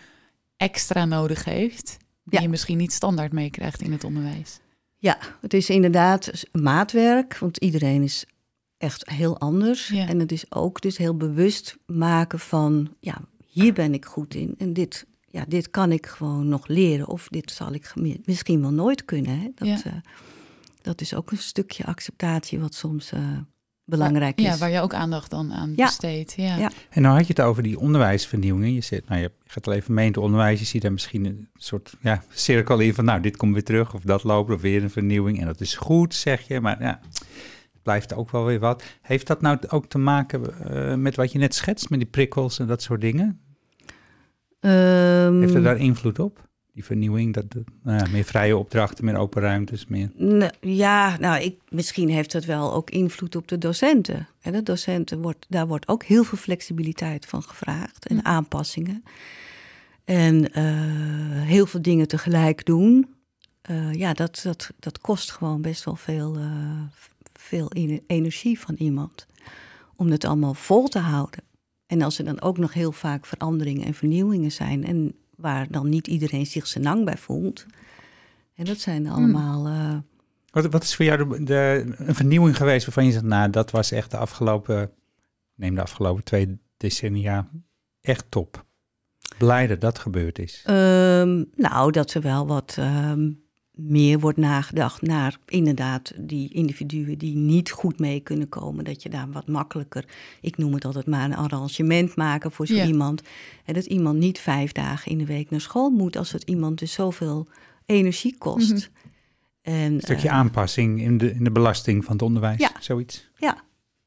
extra 0.56 1.04
nodig 1.04 1.44
heeft, 1.44 1.96
die 2.24 2.38
Ja. 2.38 2.40
je 2.40 2.48
misschien 2.48 2.78
niet 2.78 2.92
standaard 2.92 3.32
meekrijgt 3.32 3.82
in 3.82 3.92
het 3.92 4.04
onderwijs. 4.04 4.60
Ja, 4.98 5.18
het 5.40 5.54
is 5.54 5.70
inderdaad 5.70 6.30
maatwerk, 6.52 7.38
want 7.38 7.56
iedereen 7.56 8.02
is 8.02 8.24
echt 8.78 9.10
heel 9.10 9.38
anders. 9.38 9.88
Ja. 9.88 10.08
En 10.08 10.18
het 10.20 10.32
is 10.32 10.52
ook 10.52 10.80
dus 10.80 10.96
heel 10.96 11.16
bewust 11.16 11.76
maken 11.86 12.38
van, 12.38 12.94
ja, 13.00 13.20
hier 13.46 13.72
ben 13.72 13.94
ik 13.94 14.04
goed 14.04 14.34
in 14.34 14.54
en 14.58 14.72
dit, 14.72 15.06
ja, 15.30 15.44
dit 15.48 15.70
kan 15.70 15.92
ik 15.92 16.06
gewoon 16.06 16.48
nog 16.48 16.66
leren 16.66 17.06
of 17.08 17.28
dit 17.28 17.50
zal 17.50 17.72
ik 17.72 17.92
mi- 17.94 18.20
misschien 18.24 18.60
wel 18.60 18.72
nooit 18.72 19.04
kunnen. 19.04 19.38
Hè? 19.40 19.48
Dat, 19.54 19.68
Ja. 19.68 19.84
eh, 19.84 19.92
dat 20.88 21.00
is 21.00 21.14
ook 21.14 21.30
een 21.30 21.36
stukje 21.38 21.84
acceptatie 21.84 22.58
wat 22.60 22.74
soms 22.74 23.12
eh, 23.12 23.20
belangrijk 23.84 24.40
Ja, 24.40 24.52
is. 24.52 24.58
waar 24.58 24.70
je 24.70 24.80
ook 24.80 24.94
aandacht 24.94 25.30
dan 25.30 25.52
aan 25.52 25.72
Ja. 25.76 25.84
besteedt. 25.84 26.32
Ja. 26.36 26.56
Ja. 26.56 26.70
En 26.90 27.02
nou 27.02 27.16
had 27.16 27.26
je 27.26 27.32
het 27.36 27.42
over 27.42 27.62
die 27.62 27.78
onderwijsvernieuwingen. 27.78 28.74
Je 28.74 28.80
zegt, 28.80 29.08
nou, 29.08 29.20
je 29.20 29.30
gaat 29.44 29.66
al 29.66 29.72
even 29.72 29.84
gemeenteonderwijs. 29.84 30.58
Je 30.58 30.64
ziet 30.64 30.82
daar 30.82 30.92
misschien 30.92 31.24
een 31.24 31.48
soort 31.54 31.94
ja, 32.00 32.22
cirkel 32.30 32.78
in 32.78 32.94
van, 32.94 33.04
nou, 33.04 33.20
dit 33.20 33.36
komt 33.36 33.52
weer 33.52 33.64
terug 33.64 33.94
of 33.94 34.02
dat 34.02 34.24
loopt 34.24 34.50
of 34.52 34.60
weer 34.60 34.82
een 34.82 34.90
vernieuwing. 34.90 35.40
En 35.40 35.46
dat 35.46 35.60
is 35.60 35.74
goed, 35.76 36.14
zeg 36.14 36.48
je. 36.48 36.60
Maar 36.60 36.82
ja, 36.82 37.00
het 37.72 37.82
blijft 37.82 38.14
ook 38.14 38.30
wel 38.30 38.44
weer 38.44 38.58
wat. 38.60 38.82
Heeft 39.02 39.26
dat 39.26 39.40
nou 39.40 39.58
ook 39.68 39.86
te 39.86 39.98
maken 39.98 40.64
eh, 40.70 40.94
met 40.94 41.16
wat 41.16 41.32
je 41.32 41.38
net 41.38 41.54
schetst, 41.54 41.90
met 41.90 41.98
die 41.98 42.08
prikkels 42.08 42.58
en 42.58 42.66
dat 42.66 42.82
soort 42.82 43.00
dingen? 43.00 43.40
Ehm, 44.60 45.40
Heeft 45.40 45.54
er 45.54 45.62
daar 45.62 45.76
invloed 45.78 46.18
op? 46.18 46.47
Die 46.78 46.86
vernieuwing, 46.86 47.34
dat, 47.34 47.52
dat, 47.52 47.62
nou 47.82 47.98
ja, 47.98 48.06
meer 48.10 48.24
vrije 48.24 48.56
opdrachten, 48.56 49.04
meer 49.04 49.16
open 49.16 49.42
ruimtes, 49.42 49.86
meer... 49.86 50.10
Nou, 50.14 50.52
ja, 50.60 51.16
nou, 51.20 51.42
ik, 51.42 51.58
misschien 51.68 52.08
heeft 52.08 52.32
dat 52.32 52.44
wel 52.44 52.72
ook 52.74 52.90
invloed 52.90 53.36
op 53.36 53.48
de 53.48 53.58
docenten. 53.58 54.28
En 54.40 54.52
de 54.52 54.62
docenten 54.62 55.22
wordt, 55.22 55.46
daar 55.48 55.66
wordt 55.66 55.88
ook 55.88 56.04
heel 56.04 56.24
veel 56.24 56.38
flexibiliteit 56.38 57.26
van 57.26 57.42
gevraagd 57.42 58.06
en 58.06 58.18
Hm. 58.18 58.26
aanpassingen. 58.26 59.02
En 60.04 60.52
eh, 60.52 60.64
heel 61.42 61.66
veel 61.66 61.82
dingen 61.82 62.08
tegelijk 62.08 62.64
doen. 62.64 63.14
Eh, 63.62 63.92
ja, 63.92 64.12
dat, 64.12 64.40
dat, 64.42 64.70
dat 64.78 64.98
kost 65.00 65.30
gewoon 65.30 65.60
best 65.62 65.84
wel 65.84 65.96
veel, 65.96 66.36
eh, 66.36 66.80
veel 67.32 67.72
ene- 67.72 68.02
energie 68.06 68.60
van 68.60 68.74
iemand. 68.74 69.26
Om 69.96 70.10
het 70.10 70.24
allemaal 70.24 70.54
vol 70.54 70.88
te 70.88 70.98
houden. 70.98 71.40
En 71.86 72.02
als 72.02 72.18
er 72.18 72.24
dan 72.24 72.40
ook 72.40 72.58
nog 72.58 72.72
heel 72.72 72.92
vaak 72.92 73.26
veranderingen 73.26 73.86
en 73.86 73.94
vernieuwingen 73.94 74.52
zijn. 74.52 74.84
En 74.84 75.14
waar 75.38 75.66
dan 75.70 75.88
niet 75.88 76.06
iedereen 76.06 76.46
zich 76.46 76.66
senang 76.66 77.04
bij 77.04 77.16
voelt. 77.16 77.66
En 78.54 78.64
dat 78.64 78.78
zijn 78.78 79.06
allemaal. 79.08 79.66
eh, 79.66 79.96
Wat, 80.50 80.66
wat 80.66 80.82
is 80.82 80.94
voor 80.96 81.04
jou 81.04 81.28
de, 81.28 81.42
de- 81.44 81.94
een 81.96 82.14
vernieuwing 82.14 82.56
geweest 82.56 82.84
waarvan 82.86 83.04
je 83.04 83.12
zegt, 83.12 83.24
nou, 83.24 83.50
dat 83.50 83.70
was 83.70 83.90
echt 83.90 84.10
de 84.10 84.16
afgelopen, 84.16 84.90
neem 85.54 85.74
de 85.74 85.82
afgelopen 85.82 86.24
twee 86.24 86.58
decennia, 86.76 87.48
echt 88.00 88.24
top. 88.28 88.66
Blij 89.38 89.66
dat 89.66 89.80
dat 89.80 89.98
gebeurd 89.98 90.38
is. 90.38 90.62
Ehm, 90.66 91.44
nou, 91.56 91.90
dat 91.92 92.14
er 92.14 92.22
wel 92.22 92.46
wat 92.46 92.74
ehm, 92.78 93.30
meer 93.80 94.20
wordt 94.20 94.38
nagedacht 94.38 95.02
naar 95.02 95.38
inderdaad 95.46 96.12
die 96.16 96.52
individuen 96.52 97.18
die 97.18 97.36
niet 97.36 97.70
goed 97.70 97.98
mee 97.98 98.20
kunnen 98.20 98.48
komen. 98.48 98.84
Dat 98.84 99.02
je 99.02 99.08
daar 99.08 99.30
wat 99.30 99.46
makkelijker, 99.46 100.04
ik 100.40 100.56
noem 100.56 100.74
het 100.74 100.84
altijd 100.84 101.06
maar 101.06 101.24
een 101.24 101.36
arrangement 101.36 102.16
maken 102.16 102.52
voor 102.52 102.66
zo 102.66 102.74
Ja. 102.74 102.86
iemand. 102.86 103.22
En 103.64 103.74
dat 103.74 103.84
iemand 103.84 104.18
niet 104.18 104.38
vijf 104.38 104.72
dagen 104.72 105.10
in 105.10 105.18
de 105.18 105.26
week 105.26 105.50
naar 105.50 105.60
school 105.60 105.90
moet 105.90 106.16
als 106.16 106.32
het 106.32 106.42
iemand 106.42 106.78
dus 106.78 106.92
zoveel 106.92 107.46
energie 107.86 108.34
kost. 108.38 108.72
Mhm. 108.72 108.80
En, 109.62 109.74
Een 109.92 110.00
stukje 110.00 110.28
eh, 110.28 110.34
aanpassing 110.34 111.00
in 111.00 111.18
de, 111.18 111.32
in 111.32 111.44
de 111.44 111.50
belasting 111.52 112.04
van 112.04 112.12
het 112.12 112.22
onderwijs, 112.22 112.58
Ja. 112.58 112.70
zoiets. 112.80 113.28
Ja, 113.36 113.62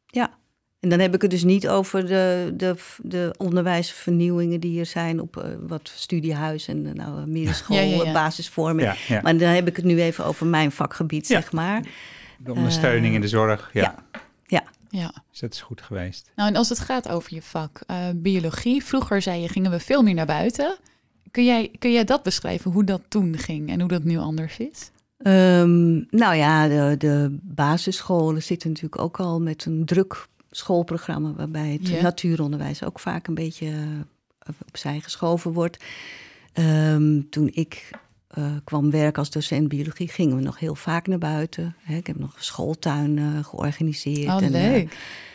ja. 0.06 0.40
En 0.82 0.90
dan 0.90 1.00
heb 1.00 1.16
ik 1.16 1.22
het 1.22 1.32
dus 1.32 1.44
niet 1.44 1.68
over 1.68 2.08
de, 2.08 2.54
de, 2.54 2.76
de 3.04 3.34
onderwijsvernieuwingen 3.38 4.60
die 4.60 4.80
er 4.80 4.86
zijn 4.86 5.22
op 5.22 5.38
eh, 5.38 5.50
wat 5.68 5.92
studiehuis 5.96 6.68
en 6.68 6.86
eh, 6.88 6.94
nou, 6.94 7.28
middenschool, 7.28 7.76
Ja, 7.78 7.82
ja, 7.82 8.04
ja. 8.04 8.12
basisvorming. 8.14 8.88
Ja, 8.88 8.96
ja. 9.16 9.22
Maar 9.22 9.38
dan 9.38 9.50
heb 9.50 9.68
ik 9.68 9.76
het 9.76 9.86
nu 9.86 10.02
even 10.02 10.26
over 10.26 10.46
mijn 10.46 10.72
vakgebied, 10.72 11.28
Ja. 11.28 11.42
zeg 11.42 11.52
maar. 11.52 11.84
De 12.38 12.54
ondersteuning 12.54 13.16
in 13.16 13.22
de 13.22 13.28
zorg, 13.28 13.70
ja. 13.74 13.82
ja. 13.82 14.22
Ja, 14.48 14.64
Ja. 14.90 15.14
Dus 15.32 15.40
dat 15.40 15.54
is 15.54 15.62
goed 15.62 15.82
geweest. 15.82 16.32
Nou, 16.36 16.50
en 16.50 16.56
als 16.56 16.70
het 16.70 16.80
gaat 16.80 17.10
over 17.10 17.34
je 17.34 17.42
vak, 17.42 17.82
eh, 17.88 17.98
biologie. 18.16 18.84
Vroeger 18.86 19.22
zei 19.22 19.42
je, 19.42 19.48
gingen 19.48 19.72
we 19.72 19.80
veel 19.80 20.04
meer 20.04 20.14
naar 20.14 20.26
buiten. 20.26 20.78
Kun 21.32 21.46
jij, 21.46 21.72
kun 21.80 21.92
jij 21.92 22.04
dat 22.04 22.24
beschrijven, 22.24 22.72
hoe 22.72 22.84
dat 22.84 23.02
toen 23.08 23.38
ging 23.38 23.70
en 23.70 23.80
hoe 23.80 23.90
dat 23.90 24.04
nu 24.04 24.18
anders 24.18 24.58
is? 24.58 24.92
Ehm, 25.18 25.92
nou 26.10 26.36
ja, 26.36 26.68
de, 26.68 26.96
de 26.98 27.38
basisscholen 27.42 28.44
zitten 28.44 28.70
natuurlijk 28.70 29.02
ook 29.02 29.20
al 29.20 29.42
met 29.42 29.66
een 29.66 29.86
druk 29.86 30.28
schoolprogramma... 30.52 31.34
waarbij 31.34 31.80
het 31.82 32.02
natuuronderwijs 32.02 32.84
ook 32.84 33.00
vaak 33.00 33.28
een 33.28 33.34
beetje 33.34 33.68
eh, 33.68 34.54
opzij 34.68 35.00
geschoven 35.00 35.52
wordt. 35.54 35.84
Ehm, 36.54 37.22
toen 37.30 37.50
ik 37.54 37.90
eh, 38.28 38.52
kwam 38.64 38.92
werken 38.92 39.20
als 39.20 39.30
docent 39.30 39.68
biologie, 39.68 40.08
gingen 40.08 40.36
we 40.36 40.42
nog 40.42 40.60
heel 40.60 40.76
vaak 40.76 41.08
naar 41.08 41.18
buiten. 41.18 41.76
Hè, 41.80 41.96
ik 41.96 42.08
heb 42.08 42.20
nog 42.20 42.36
een 42.36 42.44
schooltuin 42.44 43.18
eh, 43.18 43.26
georganiseerd. 43.44 44.28
Oh, 44.28 44.44
en. 44.44 44.90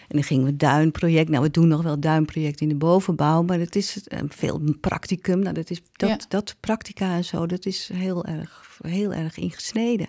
En 0.08 0.16
dan 0.16 0.24
gingen 0.24 0.44
we 0.44 0.56
duinproject. 0.56 1.28
Nou, 1.28 1.42
we 1.42 1.50
doen 1.50 1.68
nog 1.68 1.82
wel 1.82 2.00
duinproject 2.00 2.60
in 2.60 2.68
de 2.68 2.74
bovenbouw, 2.74 3.42
maar 3.42 3.58
het 3.58 3.76
is 3.76 4.06
veel 4.28 4.60
een 4.64 4.80
practicum. 4.80 5.38
Nou, 5.38 5.54
dat 5.54 5.70
is 5.70 5.82
dat, 5.92 6.08
Ja. 6.08 6.18
dat 6.28 6.56
practica 6.60 7.14
en 7.14 7.24
zo, 7.24 7.46
dat 7.46 7.66
is 7.66 7.90
heel 7.92 8.24
erg, 8.24 8.78
heel 8.80 9.12
erg 9.12 9.36
ingesneden. 9.36 10.08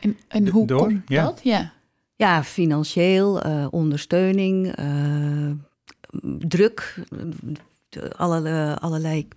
En, 0.00 0.16
en 0.28 0.48
hoe 0.48 0.66
door? 0.66 0.78
komt 0.78 1.02
Ja. 1.06 1.24
dat? 1.24 1.40
Ja. 1.42 1.72
Ja, 2.18 2.44
financieel, 2.44 3.42
eh, 3.42 3.66
ondersteuning, 3.70 4.74
eh, 4.74 5.50
druk, 6.38 6.94
allerlei, 8.16 8.74
allerlei 8.74 9.28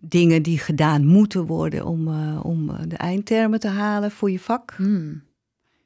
dingen 0.00 0.42
die 0.42 0.58
gedaan 0.58 1.06
moeten 1.06 1.46
worden 1.46 1.84
om, 1.86 2.08
eh, 2.08 2.44
om 2.44 2.88
de 2.88 2.96
eindtermen 2.96 3.60
te 3.60 3.68
halen 3.68 4.10
voor 4.10 4.30
je 4.30 4.40
vak. 4.40 4.74
Hmm. 4.76 5.22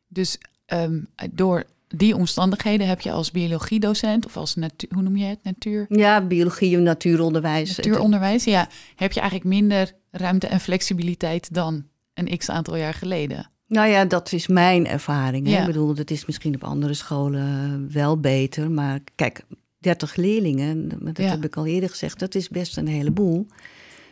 Dus 0.08 0.38
ehm, 0.66 1.00
door 1.32 1.64
die 1.88 2.16
omstandigheden 2.16 2.86
heb 2.86 3.00
je 3.00 3.12
als 3.12 3.30
biologiedocent 3.30 4.26
of 4.26 4.36
als 4.36 4.54
natuur, 4.54 4.90
hoe 4.94 5.02
noem 5.02 5.16
je 5.16 5.24
het? 5.24 5.38
Natuur, 5.42 5.86
Ja, 5.88 6.26
biologie 6.26 6.76
en 6.76 6.82
natuuronderwijs. 6.82 7.76
natuuronderwijs. 7.76 8.44
Ja, 8.44 8.68
heb 8.96 9.12
je 9.12 9.20
eigenlijk 9.20 9.50
minder 9.50 9.92
ruimte 10.10 10.46
en 10.46 10.60
flexibiliteit 10.60 11.54
dan 11.54 11.86
een 12.14 12.38
x 12.38 12.48
aantal 12.48 12.76
jaar 12.76 12.94
geleden. 12.94 13.50
Nou 13.68 13.88
ja, 13.88 14.04
dat 14.04 14.32
is 14.32 14.46
mijn 14.46 14.86
ervaring. 14.86 15.48
Ja. 15.48 15.60
Ik 15.60 15.66
bedoel, 15.66 15.94
dat 15.94 16.10
is 16.10 16.26
misschien 16.26 16.54
op 16.54 16.64
andere 16.64 16.94
scholen 16.94 17.88
wel 17.92 18.20
beter. 18.20 18.70
Maar 18.70 19.00
kijk, 19.14 19.42
30 19.78 20.16
leerlingen, 20.16 20.88
dat 21.04 21.18
Ja. 21.18 21.28
heb 21.30 21.44
ik 21.44 21.56
al 21.56 21.66
eerder 21.66 21.88
gezegd, 21.90 22.18
dat 22.18 22.34
is 22.34 22.48
best 22.48 22.76
een 22.76 22.86
heleboel. 22.88 23.46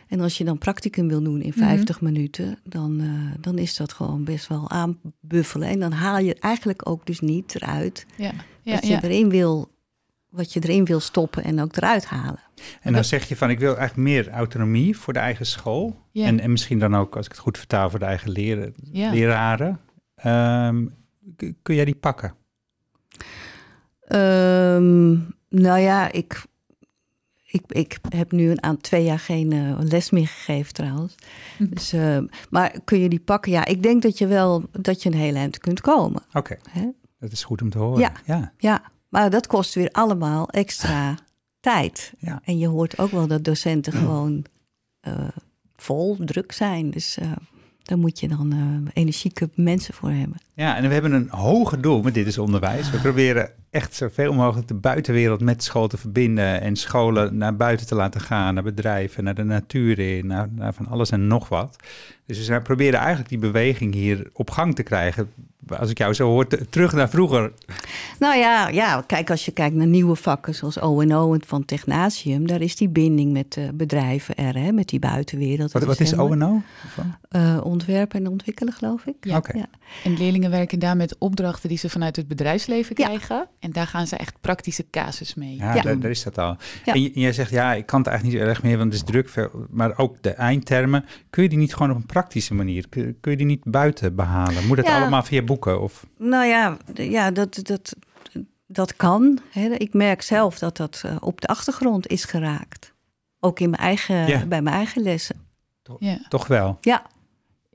En 0.07 0.19
als 0.19 0.37
je 0.37 0.43
dan 0.43 0.57
practicum 0.57 1.07
wil 1.07 1.23
doen 1.23 1.41
in 1.41 1.49
Mhm. 1.55 1.59
50 1.59 2.01
minuten, 2.01 2.59
dan, 2.63 2.99
eh, 2.99 3.41
dan 3.41 3.57
is 3.57 3.75
dat 3.75 3.93
gewoon 3.93 4.23
best 4.23 4.47
wel 4.47 4.69
aanbuffelen. 4.69 5.67
En 5.67 5.79
dan 5.79 5.91
haal 5.91 6.19
je 6.19 6.35
eigenlijk 6.39 6.89
ook 6.89 7.05
dus 7.05 7.19
niet 7.19 7.55
eruit 7.55 8.05
Ja, 8.17 8.31
je 8.63 8.99
erin 9.01 9.29
wil, 9.29 9.69
wat 10.35 10.53
je 10.53 10.59
erin 10.63 10.85
wil 10.85 10.99
stoppen 10.99 11.43
en 11.43 11.61
ook 11.61 11.75
eruit 11.75 12.05
halen. 12.05 12.39
En 12.81 12.93
dan 12.93 13.03
zeg 13.03 13.27
je 13.27 13.35
van, 13.35 13.49
ik 13.49 13.59
wil 13.59 13.77
eigenlijk 13.77 14.09
meer 14.09 14.29
autonomie 14.29 14.97
voor 14.97 15.13
de 15.13 15.19
eigen 15.19 15.45
school. 15.45 15.99
Ja. 16.11 16.25
En, 16.25 16.39
en 16.39 16.51
misschien 16.51 16.79
dan 16.79 16.95
ook, 16.95 17.15
als 17.15 17.25
ik 17.25 17.31
het 17.31 17.41
goed 17.41 17.57
vertaal, 17.57 17.89
voor 17.89 17.99
de 17.99 18.05
eigen 18.05 18.31
leren, 18.31 18.73
Ja. 18.91 19.11
leraren. 19.11 19.79
Ehm, 20.15 20.85
kun 21.61 21.75
jij 21.75 21.85
die 21.85 21.95
pakken? 21.95 22.35
Ehm, 24.01 25.11
nou 25.49 25.79
ja, 25.79 26.11
ik, 26.11 26.43
ik, 27.47 27.61
ik 27.67 27.97
heb 28.09 28.31
nu 28.31 28.49
een 28.49 28.63
aan 28.63 28.77
twee 28.77 29.03
jaar 29.03 29.19
geen 29.19 29.51
eh, 29.51 29.77
les 29.79 30.09
meer 30.09 30.27
gegeven 30.27 30.73
trouwens. 30.73 31.15
Dus, 31.73 31.93
eh, 31.93 32.17
maar 32.49 32.75
kun 32.83 32.99
je 32.99 33.09
die 33.09 33.19
pakken? 33.19 33.51
Ja, 33.51 33.65
ik 33.65 33.83
denk 33.83 34.01
dat 34.01 34.17
je 34.17 34.27
wel 34.27 34.63
dat 34.71 35.03
je 35.03 35.09
een 35.11 35.17
hele 35.17 35.37
eind 35.37 35.57
kunt 35.57 35.81
komen. 35.81 36.21
Oké, 36.33 36.57
Hè? 36.69 36.87
dat 37.19 37.31
is 37.31 37.43
goed 37.43 37.61
om 37.61 37.69
te 37.69 37.77
horen. 37.77 37.99
Ja. 37.99 38.11
ja. 38.25 38.53
Ja, 38.57 38.81
maar 39.15 39.29
dat 39.29 39.47
kost 39.47 39.73
weer 39.73 39.89
allemaal 39.91 40.49
extra 40.49 41.17
tijd. 41.69 42.13
Ja. 42.19 42.41
En 42.43 42.57
je 42.57 42.67
hoort 42.67 42.97
ook 42.97 43.11
wel 43.11 43.27
dat 43.27 43.43
docenten 43.43 43.93
gewoon 43.93 44.45
eh, 44.99 45.27
vol 45.75 46.17
druk 46.19 46.51
zijn. 46.51 46.91
Dus 46.91 47.17
eh, 47.17 47.31
daar 47.83 47.97
moet 47.97 48.19
je 48.19 48.27
dan 48.27 48.51
eh, 48.51 48.91
energieke 48.93 49.49
mensen 49.53 49.93
voor 49.93 50.09
hebben. 50.09 50.37
Ja, 50.53 50.75
en 50.75 50.87
we 50.87 50.93
hebben 50.93 51.11
een 51.11 51.29
hoger 51.29 51.81
doel 51.81 52.01
met 52.01 52.13
Dit 52.13 52.27
is 52.27 52.37
Onderwijs. 52.37 52.89
We 52.89 52.97
proberen 52.97 53.51
echt 53.75 53.93
zoveel 53.93 54.33
mogelijk 54.33 54.67
de 54.67 54.73
buitenwereld 54.73 55.41
met 55.41 55.63
school 55.63 55.87
te 55.87 55.97
verbinden 55.97 56.61
en 56.61 56.75
scholen 56.75 57.37
naar 57.37 57.55
buiten 57.55 57.87
te 57.87 57.95
laten 57.95 58.21
gaan, 58.21 58.53
naar 58.53 58.63
bedrijven, 58.63 59.23
naar 59.23 59.35
de 59.35 59.43
natuur 59.43 59.99
in, 59.99 60.27
naar, 60.27 60.47
naar 60.51 60.73
van 60.73 60.87
alles 60.87 61.11
en 61.11 61.27
nog 61.27 61.49
wat. 61.49 61.75
Dus 62.25 62.37
we 62.37 62.43
zijn- 62.43 62.61
proberen 62.63 62.99
eigenlijk 62.99 63.29
die 63.29 63.37
beweging 63.39 63.93
hier 63.93 64.29
op 64.33 64.49
gang 64.51 64.75
te 64.75 64.83
krijgen. 64.83 65.29
Als 65.77 65.89
ik 65.89 65.97
jou 65.97 66.13
zo 66.13 66.27
hoor, 66.29 66.47
te- 66.47 66.65
terug 66.69 66.93
naar 66.93 67.09
vroeger. 67.09 67.51
Nou 68.19 68.37
ja, 68.37 68.67
ja, 68.67 69.03
kijk, 69.07 69.29
als 69.29 69.45
je 69.45 69.51
kijkt 69.51 69.75
naar 69.75 69.87
nieuwe 69.87 70.15
vakken 70.15 70.55
zoals 70.55 70.79
O&O 70.79 71.33
en 71.33 71.41
van 71.45 71.65
Technatium, 71.65 72.47
daar 72.47 72.61
is 72.61 72.75
die 72.75 72.89
binding 72.89 73.31
met 73.31 73.57
eh, 73.57 73.63
bedrijven 73.73 74.35
er, 74.35 74.55
hè, 74.57 74.71
met 74.71 74.87
die 74.89 74.99
buitenwereld. 74.99 75.71
Wat, 75.71 75.83
wat 75.83 75.99
is 75.99 76.17
O&O? 76.17 76.61
Van? 76.87 77.15
Eh, 77.29 77.59
ontwerpen 77.63 78.19
en 78.19 78.31
ontwikkelen, 78.31 78.73
geloof 78.73 79.05
ik. 79.05 79.15
Ja. 79.19 79.41
En 80.03 80.17
leerlingen 80.17 80.51
werken 80.51 80.79
daar 80.79 80.97
met 80.97 81.15
opdrachten 81.17 81.69
die 81.69 81.77
ze 81.77 81.89
vanuit 81.89 82.15
het 82.15 82.27
bedrijfsleven 82.27 82.95
Ja. 82.97 83.05
krijgen. 83.05 83.47
En 83.65 83.71
daar 83.71 83.87
gaan 83.87 84.07
ze 84.07 84.15
echt 84.15 84.41
praktische 84.41 84.89
casus 84.89 85.33
mee 85.33 85.55
Ja. 85.55 85.81
Daar, 85.81 85.99
daar 85.99 86.11
is 86.11 86.23
dat 86.23 86.37
al. 86.37 86.57
Ja. 86.85 86.93
En, 86.93 87.01
jij 87.01 87.33
zegt, 87.33 87.49
ja, 87.51 87.73
ik 87.73 87.85
kan 87.85 87.99
het 87.99 88.07
eigenlijk 88.07 88.39
niet 88.39 88.47
erg 88.47 88.63
meer, 88.63 88.77
want 88.77 88.93
het 88.93 89.01
is 89.01 89.07
druk. 89.07 89.49
Maar 89.69 89.97
ook 89.97 90.21
de 90.21 90.29
eindtermen, 90.29 91.05
kun 91.29 91.43
je 91.43 91.49
die 91.49 91.57
niet 91.57 91.73
gewoon 91.73 91.91
op 91.91 91.97
een 91.97 92.05
praktische 92.05 92.53
manier, 92.53 92.89
kun, 92.89 93.15
je 93.21 93.37
die 93.37 93.45
niet 93.45 93.63
buiten 93.63 94.15
behalen? 94.15 94.67
Moet 94.67 94.77
het 94.77 94.85
Ja. 94.85 94.99
allemaal 94.99 95.23
via 95.23 95.41
boeken? 95.41 95.81
Of, 95.81 96.05
Nou 96.17 96.45
ja, 96.45 96.77
ja 96.93 97.31
dat, 97.31 97.59
dat, 97.63 97.95
dat 98.67 98.95
kan. 98.95 99.39
Ik 99.77 99.93
merk 99.93 100.21
zelf 100.21 100.59
dat 100.59 100.77
dat 100.77 101.01
eh, 101.05 101.15
op 101.19 101.41
de 101.41 101.47
achtergrond 101.47 102.07
is 102.07 102.23
geraakt. 102.23 102.93
Ook 103.39 103.59
in 103.59 103.69
mijn 103.69 103.81
eigen, 103.81 104.27
Ja. 104.27 104.45
bij 104.45 104.61
mijn 104.61 104.75
eigen 104.75 105.01
lessen. 105.01 105.35
Ja. 105.99 106.17
toch 106.29 106.47
wel? 106.47 106.77
Ja, 106.81 107.05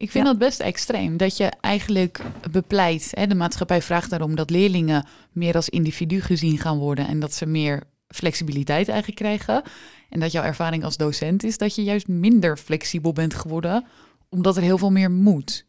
Ik 0.01 0.11
vind 0.11 0.25
Ja. 0.25 0.31
dat 0.31 0.39
best 0.41 0.61
extreem. 0.61 1.17
Dat 1.17 1.37
je 1.37 1.53
eigenlijk 1.61 2.21
bepleit, 2.51 3.09
hè, 3.15 3.27
de 3.27 3.35
maatschappij 3.35 3.83
vraagt 3.83 4.11
daarom 4.11 4.35
dat 4.35 4.51
leerlingen 4.51 5.07
meer 5.33 5.55
als 5.55 5.69
individu 5.69 6.21
gezien 6.21 6.59
gaan 6.59 6.79
worden 6.79 7.07
en 7.09 7.21
dat 7.21 7.35
ze 7.35 7.47
meer 7.47 7.83
flexibiliteit 8.09 8.89
eigenlijk 8.89 9.19
krijgen. 9.19 9.63
En 10.09 10.21
dat 10.21 10.33
jouw 10.33 10.43
ervaring 10.43 10.85
als 10.85 10.97
docent 10.97 11.43
is 11.45 11.59
dat 11.59 11.75
je 11.75 11.83
juist 11.83 12.09
minder 12.09 12.57
flexibel 12.57 13.13
bent 13.13 13.35
geworden, 13.35 13.85
omdat 14.29 14.57
er 14.57 14.63
heel 14.63 14.79
veel 14.79 14.91
meer 14.91 15.11
moet. 15.11 15.65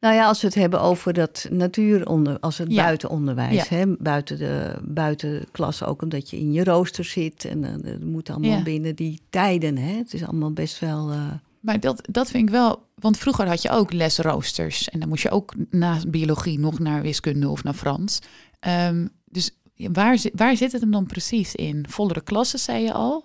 Nou 0.00 0.14
ja, 0.14 0.26
als 0.26 0.40
we 0.40 0.46
het 0.46 0.56
hebben 0.56 0.80
over 0.80 1.12
dat 1.12 1.46
natuuronder, 1.50 2.38
als 2.40 2.58
het 2.58 2.72
Ja. 2.72 2.82
buitenonderwijs, 2.84 3.68
hè, 3.68 3.84
buiten, 3.98 4.38
de, 4.38 4.74
buiten 4.82 5.30
de 5.30 5.46
klas 5.52 5.82
ook, 5.84 6.02
omdat 6.02 6.30
je 6.30 6.38
in 6.38 6.52
je 6.52 6.64
rooster 6.64 7.04
zit 7.04 7.44
en 7.44 7.64
eh, 7.64 7.70
het 7.92 8.04
moet 8.04 8.30
allemaal 8.30 8.62
binnen 8.62 8.96
die 8.96 9.20
tijden. 9.30 9.76
Hè. 9.78 9.92
Het 9.96 10.14
is 10.14 10.24
allemaal 10.24 10.52
best 10.52 10.78
wel. 10.78 11.10
eh, 11.10 11.32
Maar 11.60 11.80
dat, 11.80 12.08
dat 12.10 12.30
vind 12.30 12.48
ik 12.48 12.54
wel, 12.54 12.86
want 12.94 13.18
vroeger 13.18 13.48
had 13.48 13.62
je 13.62 13.70
ook 13.70 13.92
lesroosters 13.92 14.88
en 14.88 15.00
dan 15.00 15.08
moest 15.08 15.22
je 15.22 15.30
ook 15.30 15.54
na 15.70 15.98
biologie 16.08 16.58
nog 16.58 16.78
naar 16.78 17.02
wiskunde 17.02 17.48
of 17.48 17.64
naar 17.64 17.74
Frans. 17.74 18.18
Ehm, 18.58 19.06
dus 19.24 19.50
waar, 19.76 20.18
waar 20.34 20.56
zit 20.56 20.72
het 20.72 20.80
hem 20.80 20.90
dan 20.90 21.06
precies 21.06 21.54
in? 21.54 21.84
Vollere 21.88 22.20
klassen, 22.20 22.58
zei 22.58 22.82
je 22.82 22.92
al? 22.92 23.24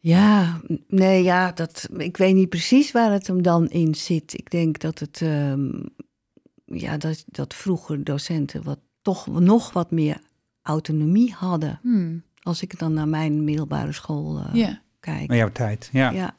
ja, 0.00 0.60
nee, 0.88 1.22
ja, 1.22 1.52
dat, 1.52 1.88
ik 1.96 2.16
weet 2.16 2.34
niet 2.34 2.48
precies 2.48 2.92
waar 2.92 3.12
het 3.12 3.26
hem 3.26 3.42
dan 3.42 3.68
in 3.68 3.94
zit. 3.94 4.32
Ik 4.38 4.50
denk 4.50 4.78
dat 4.78 4.98
het, 4.98 5.20
ehm, 5.22 5.70
ja, 6.64 6.96
dat, 6.96 7.24
dat 7.26 7.54
vroeger 7.54 8.04
docenten 8.04 8.62
wat, 8.62 8.78
toch 9.02 9.26
nog 9.26 9.72
wat 9.72 9.90
meer 9.90 10.20
autonomie 10.62 11.32
hadden. 11.32 11.78
Hmm, 11.82 12.22
Als 12.42 12.62
ik 12.62 12.78
dan 12.78 12.92
naar 12.92 13.08
mijn 13.08 13.44
middelbare 13.44 13.92
school 13.92 14.38
eh, 14.38 14.54
ja. 14.54 14.82
kijk. 15.00 15.28
Naar 15.28 15.36
jouw 15.36 15.52
tijd, 15.52 15.88
ja. 15.92 16.10
Ja. 16.10 16.36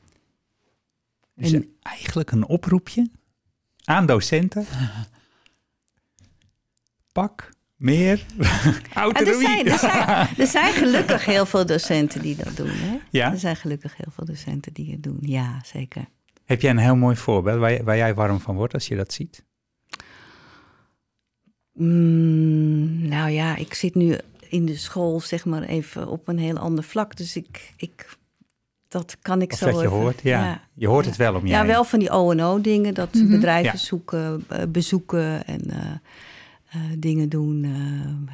Dus 1.36 1.52
En- 1.54 1.70
eigenlijk 1.82 2.32
een 2.32 2.48
oproepje 2.48 3.10
aan 3.84 4.06
docenten. 4.06 4.66
Pak 7.12 7.50
meer 7.76 8.20
En 8.38 8.44
er, 8.44 8.82
autonomie. 8.94 9.48
zijn, 9.48 9.68
er, 9.68 9.78
zijn, 9.80 10.28
er 10.38 10.48
zijn 10.48 10.74
gelukkig 10.74 11.26
heel 11.26 11.46
veel 11.46 11.66
docenten 11.66 12.22
die 12.22 12.36
dat 12.36 12.56
doen. 12.56 12.70
Hè? 12.70 12.98
Ja? 13.10 13.32
Er 13.32 13.40
zijn 13.40 13.56
gelukkig 13.56 13.98
heel 13.98 14.12
veel 14.12 14.26
docenten 14.26 14.74
die 14.74 14.92
het 14.92 15.04
doen. 15.04 15.18
Ja, 15.22 15.62
zeker. 15.66 16.06
Heb 16.46 16.62
jij 16.62 16.72
een 16.72 16.78
heel 16.78 16.96
mooi 16.96 17.16
voorbeeld 17.16 17.60
waar, 17.60 17.84
waar 17.84 17.98
jij 17.98 18.14
warm 18.14 18.40
van 18.40 18.56
wordt 18.56 18.74
als 18.74 18.88
je 18.88 18.96
dat 18.96 19.14
ziet? 19.14 19.44
Mm, 21.74 23.08
nou 23.08 23.30
ja, 23.30 23.56
ik 23.56 23.74
zit 23.74 23.96
nu 23.96 24.18
in 24.50 24.66
de 24.66 24.78
school, 24.78 25.20
zeg 25.20 25.46
maar 25.46 25.64
even 25.64 26.08
op 26.08 26.28
een 26.28 26.38
heel 26.40 26.58
ander 26.58 26.84
vlak. 26.84 27.16
Dus 27.18 27.36
ik, 27.36 27.74
ik 27.78 28.18
dat 28.92 29.18
kan 29.22 29.42
ik 29.42 29.52
Of 29.52 29.58
zo 29.58 29.66
dat 29.66 29.76
je 29.76 29.82
even- 29.86 29.98
hoort? 29.98 30.20
Ja. 30.24 30.60
Je 30.74 30.88
hoort 30.88 31.06
het 31.06 31.16
wel 31.16 31.36
om 31.36 31.46
je 31.46 31.52
Ja, 31.52 31.58
heen. 31.58 31.68
wel 31.68 31.84
van 31.84 32.00
die 32.00 32.10
O&O-dingen. 32.10 32.94
Dat 32.94 33.14
Mhm. 33.14 33.30
bedrijven 33.30 33.72
Ja. 33.72 33.78
zoeken, 33.78 34.46
eh, 34.48 34.58
bezoeken 34.70 35.46
en 35.48 35.62
eh, 36.72 36.80
eh, 36.82 36.98
dingen 36.98 37.30
doen. 37.30 37.64
eh, 37.64 37.72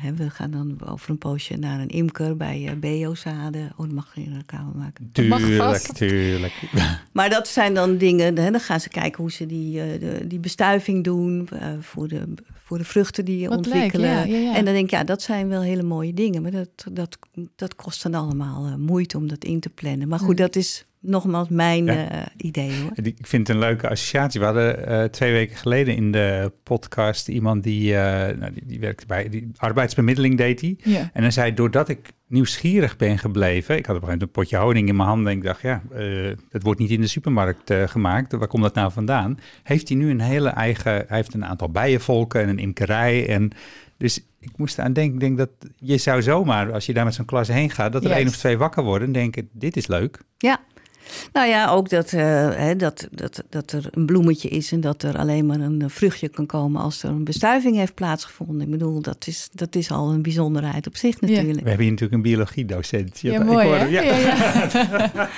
hè, 0.03 0.13
we 0.13 0.29
gaan 0.29 0.51
dan 0.51 0.77
over 0.87 1.09
een 1.09 1.17
poosje 1.17 1.55
naar 1.57 1.79
een 1.79 1.89
imker 1.89 2.37
bij 2.37 2.61
uh, 2.63 2.71
Beozaden. 2.79 3.71
Oh, 3.71 3.85
dat 3.85 3.91
mag 3.91 4.11
je 4.15 4.21
in 4.23 4.33
de 4.33 4.43
kamer 4.45 4.75
maken. 4.75 5.03
mag 5.29 5.39
Tuurlijk, 5.39 5.61
vast. 5.61 5.95
tuurlijk. 5.95 6.53
Maar 7.11 7.29
dat 7.29 7.47
zijn 7.47 7.73
dan 7.73 7.97
dingen, 7.97 8.25
hè, 8.37 8.51
dan 8.51 8.59
gaan 8.59 8.79
ze 8.79 8.89
kijken 8.89 9.21
hoe 9.21 9.31
ze 9.31 9.45
die, 9.45 9.81
eh, 9.81 9.99
de, 9.99 10.27
die 10.27 10.39
bestuiving 10.39 11.03
doen 11.03 11.47
eh, 11.51 11.67
voor, 11.79 12.07
de, 12.07 12.23
voor 12.63 12.77
de 12.77 12.83
vruchten 12.83 13.25
die 13.25 13.39
je 13.39 13.47
Wat 13.49 13.65
leuk, 13.65 13.73
ontwikkelen. 13.73 14.09
ja, 14.09 14.23
ja, 14.23 14.37
ja. 14.37 14.55
En 14.55 14.65
dan 14.65 14.73
denk 14.73 14.85
ik, 14.85 14.91
ja, 14.91 15.03
dat 15.03 15.21
zijn 15.21 15.47
wel 15.47 15.61
hele 15.61 15.83
mooie 15.83 16.13
dingen. 16.13 16.41
Maar 16.41 16.51
dat, 16.51 16.85
dat, 16.91 17.17
dat 17.55 17.75
kost 17.75 18.03
dan 18.03 18.13
allemaal 18.13 18.65
eh, 18.65 18.75
moeite 18.75 19.17
om 19.17 19.27
dat 19.27 19.43
in 19.43 19.59
te 19.59 19.69
plannen. 19.69 20.07
Maar 20.07 20.19
goed, 20.19 20.37
dat 20.37 20.55
is 20.55 20.85
nogmaals 20.99 21.49
mijn 21.49 21.85
Ja. 21.85 22.09
eh, 22.09 22.21
idee 22.37 22.71
hoor. 22.81 22.91
Ik 22.95 23.27
vind 23.27 23.47
het 23.47 23.55
een 23.55 23.61
leuke 23.63 23.89
associatie. 23.89 24.39
We 24.39 24.45
hadden 24.45 24.87
eh, 24.87 25.03
twee 25.03 25.31
weken 25.31 25.55
geleden 25.55 25.95
in 25.95 26.11
de 26.11 26.51
podcast 26.63 27.27
iemand 27.27 27.63
die, 27.63 27.95
eh, 27.95 28.37
nou, 28.37 28.53
die, 28.53 28.63
die 28.65 28.79
werkte 28.79 29.05
bij, 29.05 29.29
die 29.29 29.51
arbeidsbemiddeling 29.55 30.37
deed 30.37 30.61
hij. 30.61 30.75
Ja. 30.83 31.09
En 31.13 31.21
hij 31.21 31.31
zei, 31.31 31.53
doordat 31.53 31.89
ik 31.89 32.11
nieuwsgierig 32.27 32.97
ben 32.97 33.17
gebleven, 33.17 33.77
ik 33.77 33.85
had 33.85 33.95
op 33.95 34.01
een 34.01 34.07
gegeven 34.07 34.07
moment 34.07 34.21
een 34.21 34.31
potje 34.31 34.57
honing 34.57 34.87
in 34.87 34.95
mijn 34.95 35.07
handen 35.07 35.31
en 35.31 35.37
ik 35.37 35.43
dacht, 35.43 35.61
ja, 35.61 35.81
eh 35.93 36.35
dat 36.49 36.63
wordt 36.63 36.79
niet 36.79 36.89
in 36.91 37.01
de 37.01 37.07
supermarkt 37.07 37.69
eh, 37.69 37.83
gemaakt. 37.87 38.31
Waar 38.31 38.47
komt 38.47 38.63
dat 38.63 38.73
nou 38.73 38.91
vandaan? 38.91 39.39
Heeft 39.63 39.87
hij 39.87 39.97
nu 39.97 40.09
een 40.09 40.21
hele 40.21 40.49
eigen, 40.49 40.91
hij 40.91 41.05
heeft 41.17 41.33
een 41.33 41.45
aantal 41.45 41.69
bijenvolken 41.69 42.41
en 42.41 42.49
een 42.49 42.59
imkerij 42.59 43.27
en 43.29 43.51
dus 43.97 44.19
ik 44.39 44.51
moest 44.57 44.79
aan 44.79 44.93
denken, 44.93 45.13
ik 45.13 45.19
denk 45.19 45.37
dat 45.37 45.49
je 45.75 45.97
zou 45.97 46.21
zomaar, 46.21 46.71
als 46.71 46.85
je 46.85 46.93
daar 46.93 47.05
met 47.05 47.13
zo'n 47.13 47.25
klas 47.25 47.47
heen 47.47 47.69
gaat, 47.69 47.91
dat 47.91 48.05
er 48.05 48.11
één 48.11 48.27
of 48.27 48.37
twee 48.37 48.57
wakker 48.57 48.83
worden 48.83 49.07
en 49.07 49.13
denken, 49.13 49.49
dit 49.51 49.77
is 49.77 49.87
leuk. 49.87 50.19
Ja. 50.37 50.59
Nou 51.33 51.47
ja, 51.47 51.69
ook 51.69 51.89
dat, 51.89 52.13
eh, 52.13 52.21
hè, 52.55 52.75
dat, 52.75 53.07
dat, 53.11 53.43
dat 53.49 53.71
er 53.71 53.87
een 53.91 54.05
bloemetje 54.05 54.49
is 54.49 54.71
en 54.71 54.81
dat 54.81 55.03
er 55.03 55.17
alleen 55.17 55.45
maar 55.45 55.59
een 55.59 55.83
vruchtje 55.89 56.27
kan 56.29 56.45
komen 56.45 56.81
als 56.81 57.03
er 57.03 57.09
een 57.09 57.23
bestuiving 57.23 57.75
heeft 57.75 57.93
plaatsgevonden. 57.93 58.61
Ik 58.61 58.71
bedoel, 58.71 59.01
dat 59.01 59.27
is, 59.27 59.49
dat 59.53 59.75
is 59.75 59.91
al 59.91 60.11
een 60.11 60.21
bijzonderheid 60.21 60.87
op 60.87 60.95
zich 60.95 61.15
Ja. 61.19 61.27
natuurlijk. 61.27 61.59
We 61.63 61.67
hebben 61.69 61.79
hier 61.85 61.89
natuurlijk 61.93 62.13
een 62.13 62.21
biologiedocent. 62.31 63.19
Ja, 63.19 63.33
ik 63.39 63.43
mooi 63.45 63.65
hoorde- 63.67 63.79
hè? 63.79 63.85
ja. 63.85 64.01
Ja, 64.01 64.17
ja. 64.17 65.29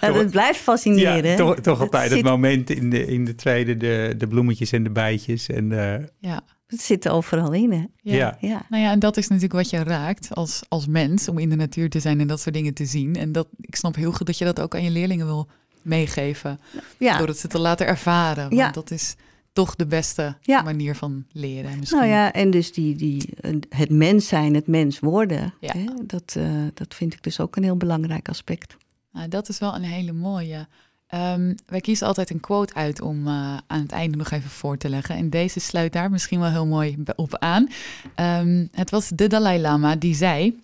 En 0.00 0.14
het 0.18 0.30
blijft 0.30 0.58
fascineren. 0.60 1.30
Ja, 1.30 1.36
toch, 1.36 1.54
toch 1.60 1.72
Het 1.78 1.80
altijd 1.80 2.02
het 2.02 2.12
zit- 2.12 2.22
moment 2.24 2.70
in 2.70 2.90
de, 2.90 3.06
in 3.06 3.24
de 3.24 3.34
tweede, 3.34 3.76
de, 3.76 4.14
de 4.18 4.26
bloemetjes 4.26 4.72
en 4.72 4.82
de 4.82 4.90
bijtjes. 4.90 5.48
En 5.48 5.72
eh, 5.94 6.04
ja. 6.18 6.40
Het 6.70 6.80
zit 6.80 7.04
er 7.04 7.12
overal 7.12 7.52
in, 7.52 7.72
hè? 7.72 7.84
Ja. 8.02 8.14
ja. 8.16 8.36
Ja. 8.40 8.62
Nou 8.68 8.82
ja, 8.82 8.90
en 8.90 8.98
dat 8.98 9.16
is 9.16 9.26
natuurlijk 9.26 9.52
wat 9.54 9.70
je 9.70 9.82
raakt 9.84 10.34
als, 10.34 10.62
als 10.68 10.86
mens, 10.86 11.28
om 11.28 11.38
in 11.38 11.48
de 11.48 11.56
natuur 11.56 11.90
te 11.90 12.00
zijn 12.00 12.20
en 12.20 12.26
dat 12.26 12.40
soort 12.40 12.54
dingen 12.54 12.74
te 12.74 12.84
zien. 12.84 13.16
En 13.16 13.32
dat, 13.32 13.48
ik 13.60 13.76
snap 13.76 13.94
heel 13.94 14.12
goed 14.12 14.26
dat 14.26 14.38
je 14.38 14.44
dat 14.44 14.60
ook 14.60 14.74
aan 14.74 14.82
je 14.84 14.90
leerlingen 14.90 15.26
wil 15.26 15.48
meegeven, 15.82 16.60
ja. 16.98 17.18
door 17.18 17.26
het 17.26 17.38
ze 17.38 17.48
te 17.48 17.58
laten 17.58 17.86
ervaren. 17.86 18.42
Want 18.42 18.54
Ja. 18.54 18.70
dat 18.70 18.90
is 18.90 19.14
toch 19.52 19.76
de 19.76 19.86
beste 19.86 20.36
Ja. 20.40 20.62
manier 20.62 20.94
van 20.94 21.24
leren. 21.32 21.78
Misschien. 21.78 21.98
Nou 22.00 22.10
ja, 22.10 22.32
en 22.32 22.50
dus 22.50 22.72
die, 22.72 22.96
die, 22.96 23.28
het 23.68 23.90
mens 23.90 24.28
zijn, 24.28 24.54
het 24.54 24.66
mens 24.66 24.98
worden, 24.98 25.54
Ja. 25.60 25.72
hè? 25.76 25.84
Dat, 26.06 26.34
eh, 26.36 26.50
dat 26.74 26.94
vind 26.94 27.14
ik 27.14 27.22
dus 27.22 27.40
ook 27.40 27.56
een 27.56 27.62
heel 27.62 27.76
belangrijk 27.76 28.28
aspect. 28.28 28.76
Nou, 29.12 29.28
dat 29.28 29.48
is 29.48 29.58
wel 29.58 29.74
een 29.74 29.82
hele 29.82 30.12
mooie. 30.12 30.68
Ehm, 31.10 31.54
wij 31.66 31.80
kiezen 31.80 32.06
altijd 32.06 32.30
een 32.30 32.40
quote 32.40 32.74
uit 32.74 33.00
om 33.00 33.26
eh, 33.26 33.56
aan 33.66 33.80
het 33.80 33.92
einde 33.92 34.16
nog 34.16 34.30
even 34.30 34.50
voor 34.50 34.76
te 34.76 34.88
leggen. 34.88 35.14
En 35.14 35.30
deze 35.30 35.60
sluit 35.60 35.92
daar 35.92 36.10
misschien 36.10 36.40
wel 36.40 36.50
heel 36.50 36.66
mooi 36.66 36.96
op 37.16 37.38
aan. 37.38 37.68
Ehm, 38.14 38.66
het 38.72 38.90
was 38.90 39.08
de 39.08 39.26
Dalai 39.26 39.60
Lama 39.60 39.96
die 39.96 40.14
zei: 40.14 40.60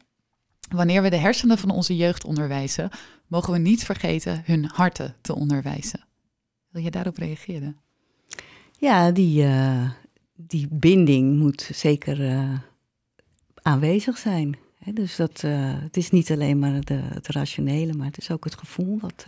Wanneer 0.69 1.03
we 1.03 1.11
de 1.11 1.17
hersenen 1.17 1.59
van 1.59 1.71
onze 1.71 1.97
jeugd 1.97 2.25
onderwijzen, 2.25 2.91
mogen 3.27 3.53
we 3.53 3.59
niet 3.59 3.85
vergeten 3.85 4.43
hun 4.45 4.65
harten 4.65 5.15
te 5.21 5.35
onderwijzen. 5.35 6.01
Wil 6.69 6.83
je 6.83 6.91
daarop 6.91 7.17
reageren? 7.17 7.77
Ja, 8.79 9.11
die, 9.11 9.43
eh, 9.43 9.91
die 10.37 10.69
binding 10.71 11.39
moet 11.39 11.71
zeker 11.73 12.29
eh, 12.29 12.59
aanwezig 13.63 14.19
zijn. 14.19 14.57
Dus 14.85 15.17
dat, 15.17 15.41
het 15.81 15.97
is 15.97 16.11
niet 16.11 16.31
alleen 16.31 16.59
maar 16.59 16.81
de, 16.81 16.95
het 16.95 17.29
rationele, 17.29 17.93
maar 17.93 18.07
het 18.07 18.19
is 18.19 18.31
ook 18.31 18.45
het 18.45 18.55
gevoel 18.55 18.99
wat, 19.01 19.27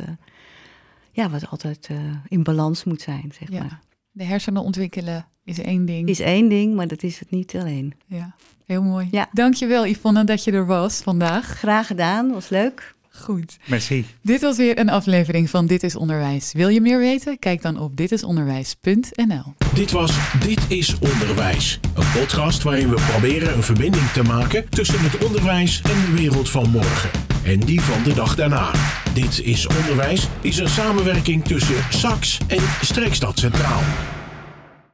ja, 1.18 1.30
wat 1.30 1.50
altijd 1.50 1.86
eh, 1.90 1.96
in 2.28 2.42
balans 2.42 2.84
moet 2.84 3.00
zijn, 3.02 3.32
zeg 3.38 3.50
Ja. 3.50 3.58
maar. 3.60 3.80
De 4.12 4.24
hersenen 4.24 4.62
ontwikkelen 4.62 5.26
is 5.44 5.58
één 5.58 5.84
ding. 5.84 6.08
Is 6.08 6.20
één 6.20 6.48
ding, 6.48 6.74
maar 6.74 6.88
dat 6.88 7.02
is 7.02 7.18
het 7.18 7.30
niet 7.30 7.56
alleen. 7.56 7.94
Ja, 8.06 8.34
heel 8.66 8.82
mooi. 8.82 9.08
Ja. 9.10 9.28
Dankjewel 9.32 9.86
Yvonne 9.86 10.24
dat 10.24 10.44
je 10.44 10.52
er 10.52 10.66
was 10.66 10.96
vandaag. 11.00 11.46
Graag 11.46 11.86
gedaan, 11.86 12.30
was 12.32 12.48
leuk. 12.48 12.94
Goed. 13.10 13.56
Merci. 13.66 14.04
Dit 14.22 14.40
was 14.40 14.56
weer 14.56 14.78
een 14.78 14.88
aflevering 14.88 15.50
van 15.50 15.66
Dit 15.66 15.82
is 15.82 15.96
Onderwijs. 15.96 16.52
Wil 16.52 16.68
je 16.68 16.80
meer 16.80 16.98
weten? 16.98 17.38
Kijk 17.38 17.62
dan 17.62 17.78
op 17.78 17.96
ditisonderwijs.nl. 17.96 19.42
Dit 19.74 19.90
was 19.90 20.18
Dit 20.44 20.60
is 20.68 20.98
Onderwijs. 20.98 21.80
Een 21.94 22.10
podcast 22.20 22.62
waarin 22.62 22.88
we 22.88 23.06
proberen 23.10 23.54
een 23.56 23.62
verbinding 23.62 24.06
te 24.10 24.22
maken 24.22 24.68
tussen 24.68 25.00
het 25.00 25.24
onderwijs 25.24 25.82
en 25.82 25.90
de 26.10 26.12
wereld 26.16 26.50
van 26.50 26.70
morgen. 26.70 27.10
En 27.48 27.60
die 27.60 27.80
van 27.80 28.02
de 28.02 28.14
dag 28.14 28.34
daarna. 28.34 28.70
Dit 29.14 29.40
is 29.44 29.66
Onderwijs 29.66 30.28
is 30.40 30.58
een 30.58 30.68
samenwerking 30.68 31.44
tussen 31.44 31.84
SAX 31.90 32.38
en 32.46 32.62
Streekstad 32.80 33.38
Centraal. 33.38 33.82